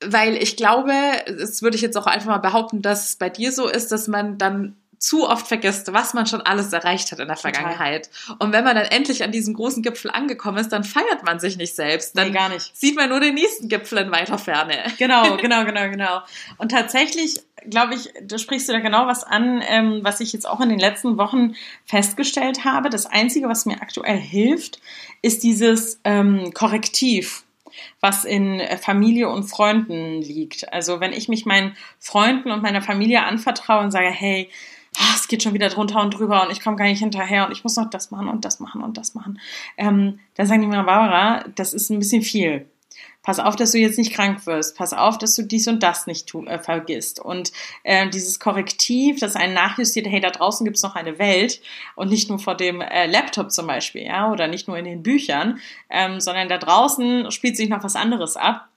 weil 0.04 0.36
ich 0.36 0.58
glaube, 0.58 0.94
das 1.26 1.62
würde 1.62 1.76
ich 1.76 1.82
jetzt 1.82 1.98
auch 1.98 2.06
einfach 2.06 2.28
mal 2.28 2.38
behaupten, 2.38 2.82
dass 2.82 3.10
es 3.10 3.16
bei 3.16 3.30
dir 3.30 3.52
so 3.52 3.68
ist, 3.68 3.92
dass 3.92 4.08
man 4.08 4.38
dann 4.38 4.76
zu 5.00 5.28
oft 5.28 5.48
vergisst, 5.48 5.92
was 5.94 6.14
man 6.14 6.26
schon 6.26 6.42
alles 6.42 6.72
erreicht 6.74 7.12
hat 7.12 7.20
in 7.20 7.28
der 7.28 7.38
Vergangenheit. 7.38 8.10
Total. 8.12 8.36
Und 8.40 8.54
wenn 8.54 8.64
man 8.64 8.76
dann 8.76 8.86
endlich 8.86 9.24
an 9.24 9.32
diesem 9.32 9.54
großen 9.54 9.84
Gipfel 9.84 10.12
angekommen 10.12 10.58
ist, 10.58 10.70
dann 10.70 10.84
feiert 10.84 11.24
man 11.24 11.40
sich 11.40 11.58
nicht 11.58 11.76
selbst. 11.76 12.18
Dann 12.18 12.30
nee, 12.30 12.34
gar 12.34 12.50
nicht. 12.50 12.76
sieht 12.76 12.96
man 12.96 13.10
nur 13.10 13.20
den 13.20 13.36
nächsten 13.36 13.68
Gipfel 13.68 14.00
in 14.00 14.12
weiter 14.12 14.38
Ferne. 14.38 14.76
Genau, 14.98 15.36
genau, 15.38 15.66
genau, 15.66 15.90
genau. 15.90 16.22
Und 16.58 16.72
tatsächlich, 16.72 17.42
glaube 17.70 17.96
ich, 17.96 18.10
da 18.24 18.38
sprichst 18.38 18.68
du 18.70 18.74
da 18.74 18.80
genau 18.80 19.08
was 19.08 19.24
an, 19.24 19.62
ähm, 19.68 20.00
was 20.04 20.20
ich 20.20 20.32
jetzt 20.34 20.48
auch 20.48 20.62
in 20.62 20.70
den 20.70 20.80
letzten 20.80 21.18
Wochen 21.18 21.56
festgestellt 21.86 22.64
habe. 22.64 22.90
Das 22.90 23.06
Einzige, 23.06 23.50
was 23.50 23.66
mir 23.66 23.82
aktuell 23.82 24.18
hilft, 24.18 24.80
ist 25.22 25.44
dieses 25.44 26.00
ähm, 26.06 26.52
Korrektiv 26.54 27.44
was 28.00 28.26
in 28.26 28.62
Familie 28.82 29.30
und 29.30 29.44
Freunden 29.44 30.22
liegt. 30.22 30.72
Also 30.72 31.00
wenn 31.00 31.14
ich 31.14 31.28
mich 31.28 31.46
meinen 31.46 31.76
Freunden 32.00 32.52
und 32.52 32.64
meiner 32.64 32.82
Familie 32.82 33.24
anvertraue 33.24 33.84
und 33.84 33.92
sage, 33.92 34.10
hey, 34.10 34.50
oh, 35.00 35.14
es 35.16 35.28
geht 35.28 35.44
schon 35.44 35.54
wieder 35.54 35.70
drunter 35.70 36.02
und 36.02 36.12
drüber 36.12 36.44
und 36.44 36.52
ich 36.52 36.62
komme 36.62 36.78
gar 36.78 36.86
nicht 36.86 37.00
hinterher 37.00 37.46
und 37.46 37.52
ich 37.52 37.64
muss 37.64 37.76
noch 37.76 37.90
das 37.90 38.12
machen 38.12 38.28
und 38.28 38.46
das 38.46 38.60
machen 38.60 38.82
und 38.82 38.98
das 38.98 39.16
machen. 39.16 39.40
Ähm, 39.78 40.20
dann 40.36 40.48
sagen 40.48 40.62
die 40.62 40.68
mir, 40.68 40.84
Barbara, 40.84 41.46
das 41.56 41.74
ist 41.74 41.90
ein 41.90 42.00
bisschen 42.00 42.22
viel. 42.22 42.68
Pass 43.26 43.40
auf, 43.40 43.56
dass 43.56 43.72
du 43.72 43.80
jetzt 43.80 43.98
nicht 43.98 44.14
krank 44.14 44.46
wirst. 44.46 44.78
Pass 44.78 44.94
auf, 44.94 45.18
dass 45.18 45.34
du 45.34 45.42
dies 45.42 45.68
und 45.68 45.82
das 45.82 46.06
nicht 46.06 46.28
tu, 46.28 46.46
äh, 46.46 46.60
vergisst. 46.60 47.20
Und 47.20 47.52
äh, 47.82 48.08
dieses 48.08 48.40
Korrektiv, 48.40 49.20
das 49.20 49.36
einen 49.36 49.56
nachjustiert, 49.56 50.06
hey, 50.06 50.20
da 50.20 50.30
draußen 50.30 50.64
gibt's 50.64 50.84
noch 50.84 50.96
eine 50.96 51.18
Welt 51.18 51.60
und 51.96 52.10
nicht 52.10 52.30
nur 52.30 52.38
vor 52.38 52.56
dem 52.56 52.82
äh, 52.82 53.08
Laptop 53.08 53.52
zum 53.52 53.66
Beispiel, 53.66 54.04
ja, 54.04 54.32
oder 54.32 54.48
nicht 54.48 54.68
nur 54.68 54.78
in 54.78 54.86
den 54.86 55.02
Büchern, 55.02 55.60
ähm, 55.90 56.20
sondern 56.20 56.50
da 56.50 56.60
draußen 56.60 57.32
spielt 57.32 57.58
sich 57.58 57.68
noch 57.68 57.84
was 57.84 57.96
anderes 57.96 58.38
ab 58.38 58.70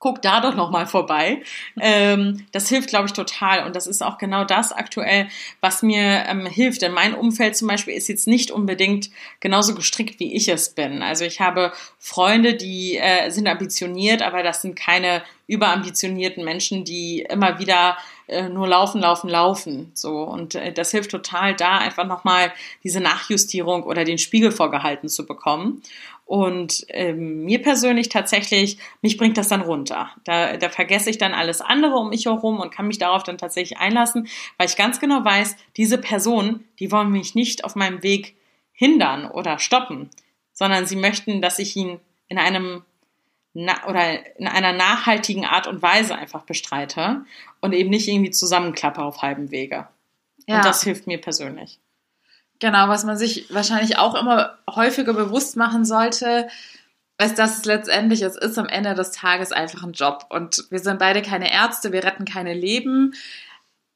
guck 0.00 0.22
da 0.22 0.40
doch 0.40 0.56
noch 0.56 0.70
mal 0.70 0.86
vorbei. 0.86 1.42
Ähm, 1.78 2.46
das 2.52 2.68
hilft, 2.68 2.88
glaube 2.88 3.06
ich, 3.06 3.12
total. 3.12 3.64
Und 3.66 3.76
das 3.76 3.86
ist 3.86 4.02
auch 4.02 4.18
genau 4.18 4.44
das 4.44 4.72
aktuell, 4.72 5.28
was 5.60 5.82
mir 5.82 6.24
ähm, 6.26 6.46
hilft. 6.46 6.82
Denn 6.82 6.92
mein 6.92 7.14
Umfeld 7.14 7.56
zum 7.56 7.68
Beispiel 7.68 7.94
ist 7.94 8.08
jetzt 8.08 8.26
nicht 8.26 8.50
unbedingt 8.50 9.10
genauso 9.40 9.74
gestrickt, 9.74 10.18
wie 10.18 10.34
ich 10.34 10.48
es 10.48 10.70
bin. 10.70 11.02
Also 11.02 11.24
ich 11.26 11.40
habe 11.40 11.72
Freunde, 11.98 12.54
die 12.54 12.96
äh, 12.96 13.30
sind 13.30 13.46
ambitioniert, 13.46 14.22
aber 14.22 14.42
das 14.42 14.62
sind 14.62 14.74
keine 14.74 15.22
überambitionierten 15.46 16.44
Menschen, 16.44 16.84
die 16.84 17.26
immer 17.28 17.58
wieder 17.58 17.98
äh, 18.30 18.48
nur 18.48 18.68
laufen, 18.68 19.00
laufen, 19.00 19.28
laufen. 19.28 19.90
So 19.94 20.22
und 20.22 20.54
äh, 20.54 20.72
das 20.72 20.90
hilft 20.90 21.10
total, 21.10 21.54
da 21.54 21.78
einfach 21.78 22.06
noch 22.06 22.24
mal 22.24 22.52
diese 22.84 23.00
Nachjustierung 23.00 23.82
oder 23.82 24.04
den 24.04 24.18
Spiegel 24.18 24.52
vorgehalten 24.52 25.08
zu 25.08 25.26
bekommen. 25.26 25.82
Und 26.26 26.86
ähm, 26.90 27.44
mir 27.44 27.60
persönlich 27.60 28.08
tatsächlich, 28.08 28.78
mich 29.02 29.16
bringt 29.16 29.36
das 29.36 29.48
dann 29.48 29.62
runter. 29.62 30.10
Da, 30.22 30.56
da 30.56 30.68
vergesse 30.68 31.10
ich 31.10 31.18
dann 31.18 31.34
alles 31.34 31.60
andere 31.60 31.96
um 31.96 32.10
mich 32.10 32.26
herum 32.26 32.60
und 32.60 32.70
kann 32.70 32.86
mich 32.86 32.98
darauf 32.98 33.24
dann 33.24 33.36
tatsächlich 33.36 33.78
einlassen, 33.78 34.28
weil 34.56 34.68
ich 34.68 34.76
ganz 34.76 35.00
genau 35.00 35.24
weiß, 35.24 35.56
diese 35.76 35.98
Personen, 35.98 36.68
die 36.78 36.92
wollen 36.92 37.10
mich 37.10 37.34
nicht 37.34 37.64
auf 37.64 37.74
meinem 37.74 38.04
Weg 38.04 38.36
hindern 38.70 39.26
oder 39.28 39.58
stoppen, 39.58 40.08
sondern 40.52 40.86
sie 40.86 40.94
möchten, 40.94 41.42
dass 41.42 41.58
ich 41.58 41.74
ihn 41.74 41.98
in 42.28 42.38
einem 42.38 42.84
na, 43.52 43.86
oder 43.88 44.36
in 44.38 44.46
einer 44.46 44.72
nachhaltigen 44.72 45.44
Art 45.44 45.66
und 45.66 45.82
Weise 45.82 46.14
einfach 46.14 46.42
bestreite 46.42 47.24
und 47.60 47.72
eben 47.72 47.90
nicht 47.90 48.08
irgendwie 48.08 48.30
zusammenklappe 48.30 49.02
auf 49.02 49.22
halbem 49.22 49.50
Wege. 49.50 49.88
Ja. 50.46 50.56
Und 50.56 50.64
das 50.64 50.82
hilft 50.82 51.06
mir 51.06 51.20
persönlich. 51.20 51.80
Genau, 52.60 52.88
was 52.88 53.04
man 53.04 53.16
sich 53.16 53.52
wahrscheinlich 53.52 53.98
auch 53.98 54.14
immer 54.14 54.58
häufiger 54.68 55.14
bewusst 55.14 55.56
machen 55.56 55.84
sollte, 55.84 56.48
ist, 57.18 57.38
dass 57.38 57.58
es 57.58 57.64
letztendlich, 57.64 58.22
es 58.22 58.36
ist 58.36 58.58
am 58.58 58.66
Ende 58.66 58.94
des 58.94 59.12
Tages 59.12 59.52
einfach 59.52 59.82
ein 59.82 59.92
Job. 59.92 60.26
Und 60.30 60.66
wir 60.70 60.78
sind 60.78 60.98
beide 60.98 61.22
keine 61.22 61.52
Ärzte, 61.52 61.92
wir 61.92 62.04
retten 62.04 62.24
keine 62.24 62.54
Leben. 62.54 63.14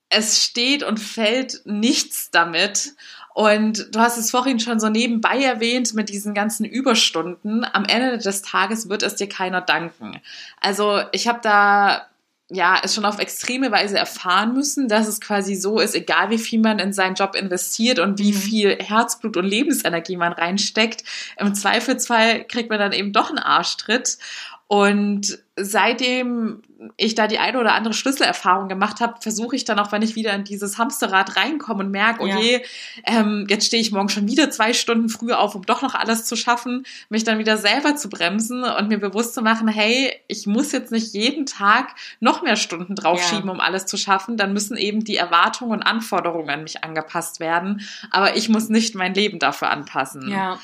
Es 0.08 0.42
steht 0.42 0.82
und 0.82 0.98
fällt 0.98 1.62
nichts 1.64 2.30
damit. 2.30 2.94
Und 3.34 3.92
du 3.92 3.98
hast 3.98 4.16
es 4.16 4.30
vorhin 4.30 4.60
schon 4.60 4.78
so 4.78 4.88
nebenbei 4.88 5.42
erwähnt 5.42 5.92
mit 5.92 6.08
diesen 6.08 6.34
ganzen 6.34 6.64
Überstunden. 6.64 7.66
Am 7.72 7.84
Ende 7.84 8.16
des 8.16 8.42
Tages 8.42 8.88
wird 8.88 9.02
es 9.02 9.16
dir 9.16 9.28
keiner 9.28 9.60
danken. 9.60 10.20
Also 10.60 11.02
ich 11.10 11.26
habe 11.26 11.40
da 11.42 12.06
ja, 12.48 12.78
es 12.82 12.94
schon 12.94 13.04
auf 13.04 13.18
extreme 13.18 13.72
Weise 13.72 13.98
erfahren 13.98 14.54
müssen, 14.54 14.86
dass 14.86 15.08
es 15.08 15.20
quasi 15.20 15.56
so 15.56 15.80
ist, 15.80 15.96
egal 15.96 16.30
wie 16.30 16.38
viel 16.38 16.60
man 16.60 16.78
in 16.78 16.92
seinen 16.92 17.14
Job 17.14 17.34
investiert 17.34 17.98
und 17.98 18.20
wie 18.20 18.32
mhm. 18.32 18.36
viel 18.36 18.78
Herzblut 18.80 19.36
und 19.36 19.46
Lebensenergie 19.46 20.16
man 20.16 20.32
reinsteckt, 20.32 21.02
im 21.36 21.54
Zweifelsfall 21.54 22.44
kriegt 22.44 22.70
man 22.70 22.78
dann 22.78 22.92
eben 22.92 23.12
doch 23.12 23.30
einen 23.30 23.38
Arschtritt. 23.38 24.18
Und 24.68 25.38
seitdem 25.56 26.62
ich 26.96 27.14
da 27.14 27.26
die 27.26 27.38
eine 27.38 27.58
oder 27.58 27.74
andere 27.74 27.94
Schlüsselerfahrung 27.94 28.68
gemacht 28.68 29.00
habe, 29.00 29.20
versuche 29.20 29.56
ich 29.56 29.64
dann 29.64 29.78
auch, 29.78 29.92
wenn 29.92 30.02
ich 30.02 30.16
wieder 30.16 30.32
in 30.32 30.44
dieses 30.44 30.78
Hamsterrad 30.78 31.36
reinkomme 31.36 31.84
und 31.84 31.90
merke, 31.90 32.22
oh 32.22 32.26
je, 32.26 32.62
ähm, 33.04 33.46
jetzt 33.48 33.66
stehe 33.66 33.80
ich 33.80 33.92
morgen 33.92 34.08
schon 34.08 34.28
wieder 34.28 34.50
zwei 34.50 34.72
Stunden 34.72 35.08
früher 35.08 35.38
auf, 35.38 35.54
um 35.54 35.62
doch 35.66 35.82
noch 35.82 35.94
alles 35.94 36.24
zu 36.24 36.36
schaffen, 36.36 36.86
mich 37.08 37.24
dann 37.24 37.38
wieder 37.38 37.56
selber 37.56 37.96
zu 37.96 38.08
bremsen 38.08 38.64
und 38.64 38.88
mir 38.88 38.98
bewusst 38.98 39.34
zu 39.34 39.42
machen, 39.42 39.68
hey, 39.68 40.12
ich 40.28 40.46
muss 40.46 40.72
jetzt 40.72 40.92
nicht 40.92 41.14
jeden 41.14 41.46
Tag 41.46 41.94
noch 42.20 42.42
mehr 42.42 42.56
Stunden 42.56 42.94
draufschieben, 42.94 43.46
ja. 43.46 43.52
um 43.52 43.60
alles 43.60 43.86
zu 43.86 43.96
schaffen. 43.96 44.36
Dann 44.36 44.52
müssen 44.52 44.76
eben 44.76 45.04
die 45.04 45.16
Erwartungen 45.16 45.72
und 45.72 45.82
Anforderungen 45.82 46.50
an 46.50 46.62
mich 46.62 46.84
angepasst 46.84 47.40
werden. 47.40 47.82
Aber 48.10 48.36
ich 48.36 48.48
muss 48.48 48.68
nicht 48.68 48.94
mein 48.94 49.14
Leben 49.14 49.38
dafür 49.38 49.70
anpassen. 49.70 50.30
Ja. 50.30 50.58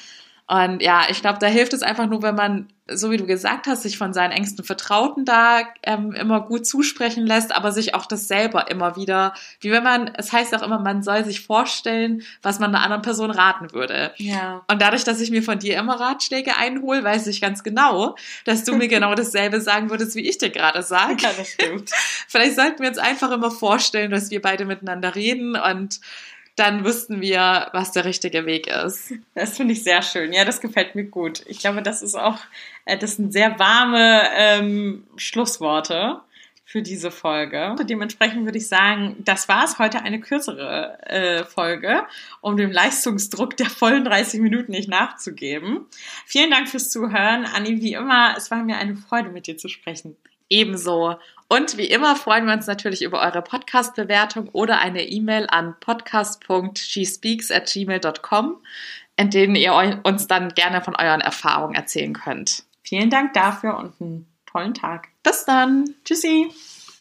Und 0.50 0.82
ja, 0.82 1.04
ich 1.08 1.20
glaube, 1.20 1.38
da 1.38 1.46
hilft 1.46 1.74
es 1.74 1.84
einfach 1.84 2.08
nur, 2.08 2.22
wenn 2.22 2.34
man, 2.34 2.66
so 2.88 3.12
wie 3.12 3.16
du 3.16 3.24
gesagt 3.24 3.68
hast, 3.68 3.82
sich 3.82 3.96
von 3.96 4.12
seinen 4.12 4.32
engsten 4.32 4.64
Vertrauten 4.64 5.24
da 5.24 5.60
ähm, 5.84 6.10
immer 6.10 6.40
gut 6.40 6.66
zusprechen 6.66 7.24
lässt, 7.24 7.54
aber 7.54 7.70
sich 7.70 7.94
auch 7.94 8.04
das 8.04 8.26
selber 8.26 8.68
immer 8.68 8.96
wieder, 8.96 9.32
wie 9.60 9.70
wenn 9.70 9.84
man, 9.84 10.10
es 10.16 10.32
heißt 10.32 10.52
auch 10.56 10.62
immer, 10.62 10.80
man 10.80 11.04
soll 11.04 11.24
sich 11.24 11.46
vorstellen, 11.46 12.22
was 12.42 12.58
man 12.58 12.74
einer 12.74 12.82
anderen 12.82 13.02
Person 13.02 13.30
raten 13.30 13.72
würde. 13.72 14.10
Ja. 14.16 14.64
Und 14.66 14.82
dadurch, 14.82 15.04
dass 15.04 15.20
ich 15.20 15.30
mir 15.30 15.44
von 15.44 15.60
dir 15.60 15.78
immer 15.78 16.00
Ratschläge 16.00 16.56
einhole, 16.56 17.04
weiß 17.04 17.28
ich 17.28 17.40
ganz 17.40 17.62
genau, 17.62 18.16
dass 18.44 18.64
du 18.64 18.74
mir 18.74 18.88
genau 18.88 19.14
dasselbe 19.14 19.60
sagen 19.60 19.88
würdest, 19.88 20.16
wie 20.16 20.28
ich 20.28 20.38
dir 20.38 20.50
gerade 20.50 20.82
sage. 20.82 21.14
Ja, 21.20 21.30
das 21.32 21.50
stimmt. 21.50 21.90
Vielleicht 22.26 22.56
sollten 22.56 22.82
wir 22.82 22.88
uns 22.88 22.98
einfach 22.98 23.30
immer 23.30 23.52
vorstellen, 23.52 24.10
dass 24.10 24.32
wir 24.32 24.42
beide 24.42 24.64
miteinander 24.64 25.14
reden 25.14 25.54
und 25.54 26.00
dann 26.60 26.84
wüssten 26.84 27.20
wir, 27.20 27.68
was 27.72 27.92
der 27.92 28.04
richtige 28.04 28.44
Weg 28.46 28.66
ist. 28.66 29.14
Das 29.34 29.56
finde 29.56 29.72
ich 29.72 29.82
sehr 29.82 30.02
schön. 30.02 30.32
Ja, 30.32 30.44
das 30.44 30.60
gefällt 30.60 30.94
mir 30.94 31.04
gut. 31.04 31.42
Ich 31.46 31.58
glaube, 31.58 31.82
das 31.82 32.02
ist 32.02 32.14
auch, 32.14 32.38
äh, 32.84 32.98
das 32.98 33.16
sind 33.16 33.32
sehr 33.32 33.58
warme 33.58 34.22
ähm, 34.34 35.04
Schlussworte 35.16 36.20
für 36.64 36.82
diese 36.82 37.10
Folge. 37.10 37.74
Dementsprechend 37.82 38.44
würde 38.44 38.58
ich 38.58 38.68
sagen, 38.68 39.16
das 39.24 39.48
war 39.48 39.64
es 39.64 39.78
heute 39.80 40.02
eine 40.02 40.20
kürzere 40.20 40.98
äh, 41.04 41.44
Folge, 41.44 42.02
um 42.42 42.56
dem 42.56 42.70
Leistungsdruck 42.70 43.56
der 43.56 43.66
vollen 43.66 44.04
30 44.04 44.40
Minuten 44.40 44.70
nicht 44.70 44.88
nachzugeben. 44.88 45.86
Vielen 46.26 46.50
Dank 46.50 46.68
fürs 46.68 46.90
Zuhören. 46.90 47.44
Anni, 47.44 47.80
wie 47.80 47.94
immer, 47.94 48.34
es 48.36 48.50
war 48.52 48.62
mir 48.62 48.76
eine 48.76 48.96
Freude, 48.96 49.30
mit 49.30 49.48
dir 49.48 49.56
zu 49.56 49.68
sprechen. 49.68 50.16
Ebenso. 50.50 51.16
Und 51.48 51.78
wie 51.78 51.86
immer 51.86 52.14
freuen 52.14 52.46
wir 52.46 52.52
uns 52.52 52.66
natürlich 52.66 53.02
über 53.02 53.20
eure 53.22 53.42
Podcast-Bewertung 53.42 54.48
oder 54.50 54.78
eine 54.78 55.02
E-Mail 55.08 55.46
an 55.48 55.74
podcast.shespeaks 55.80 57.50
at 57.50 57.72
gmail.com, 57.72 58.58
in 59.16 59.30
denen 59.30 59.56
ihr 59.56 60.00
uns 60.04 60.26
dann 60.26 60.50
gerne 60.50 60.82
von 60.82 60.94
euren 60.96 61.20
Erfahrungen 61.20 61.74
erzählen 61.74 62.12
könnt. 62.12 62.64
Vielen 62.82 63.10
Dank 63.10 63.32
dafür 63.32 63.76
und 63.78 64.00
einen 64.00 64.26
tollen 64.46 64.74
Tag. 64.74 65.08
Bis 65.22 65.44
dann. 65.44 65.94
Tschüssi. 66.04 66.50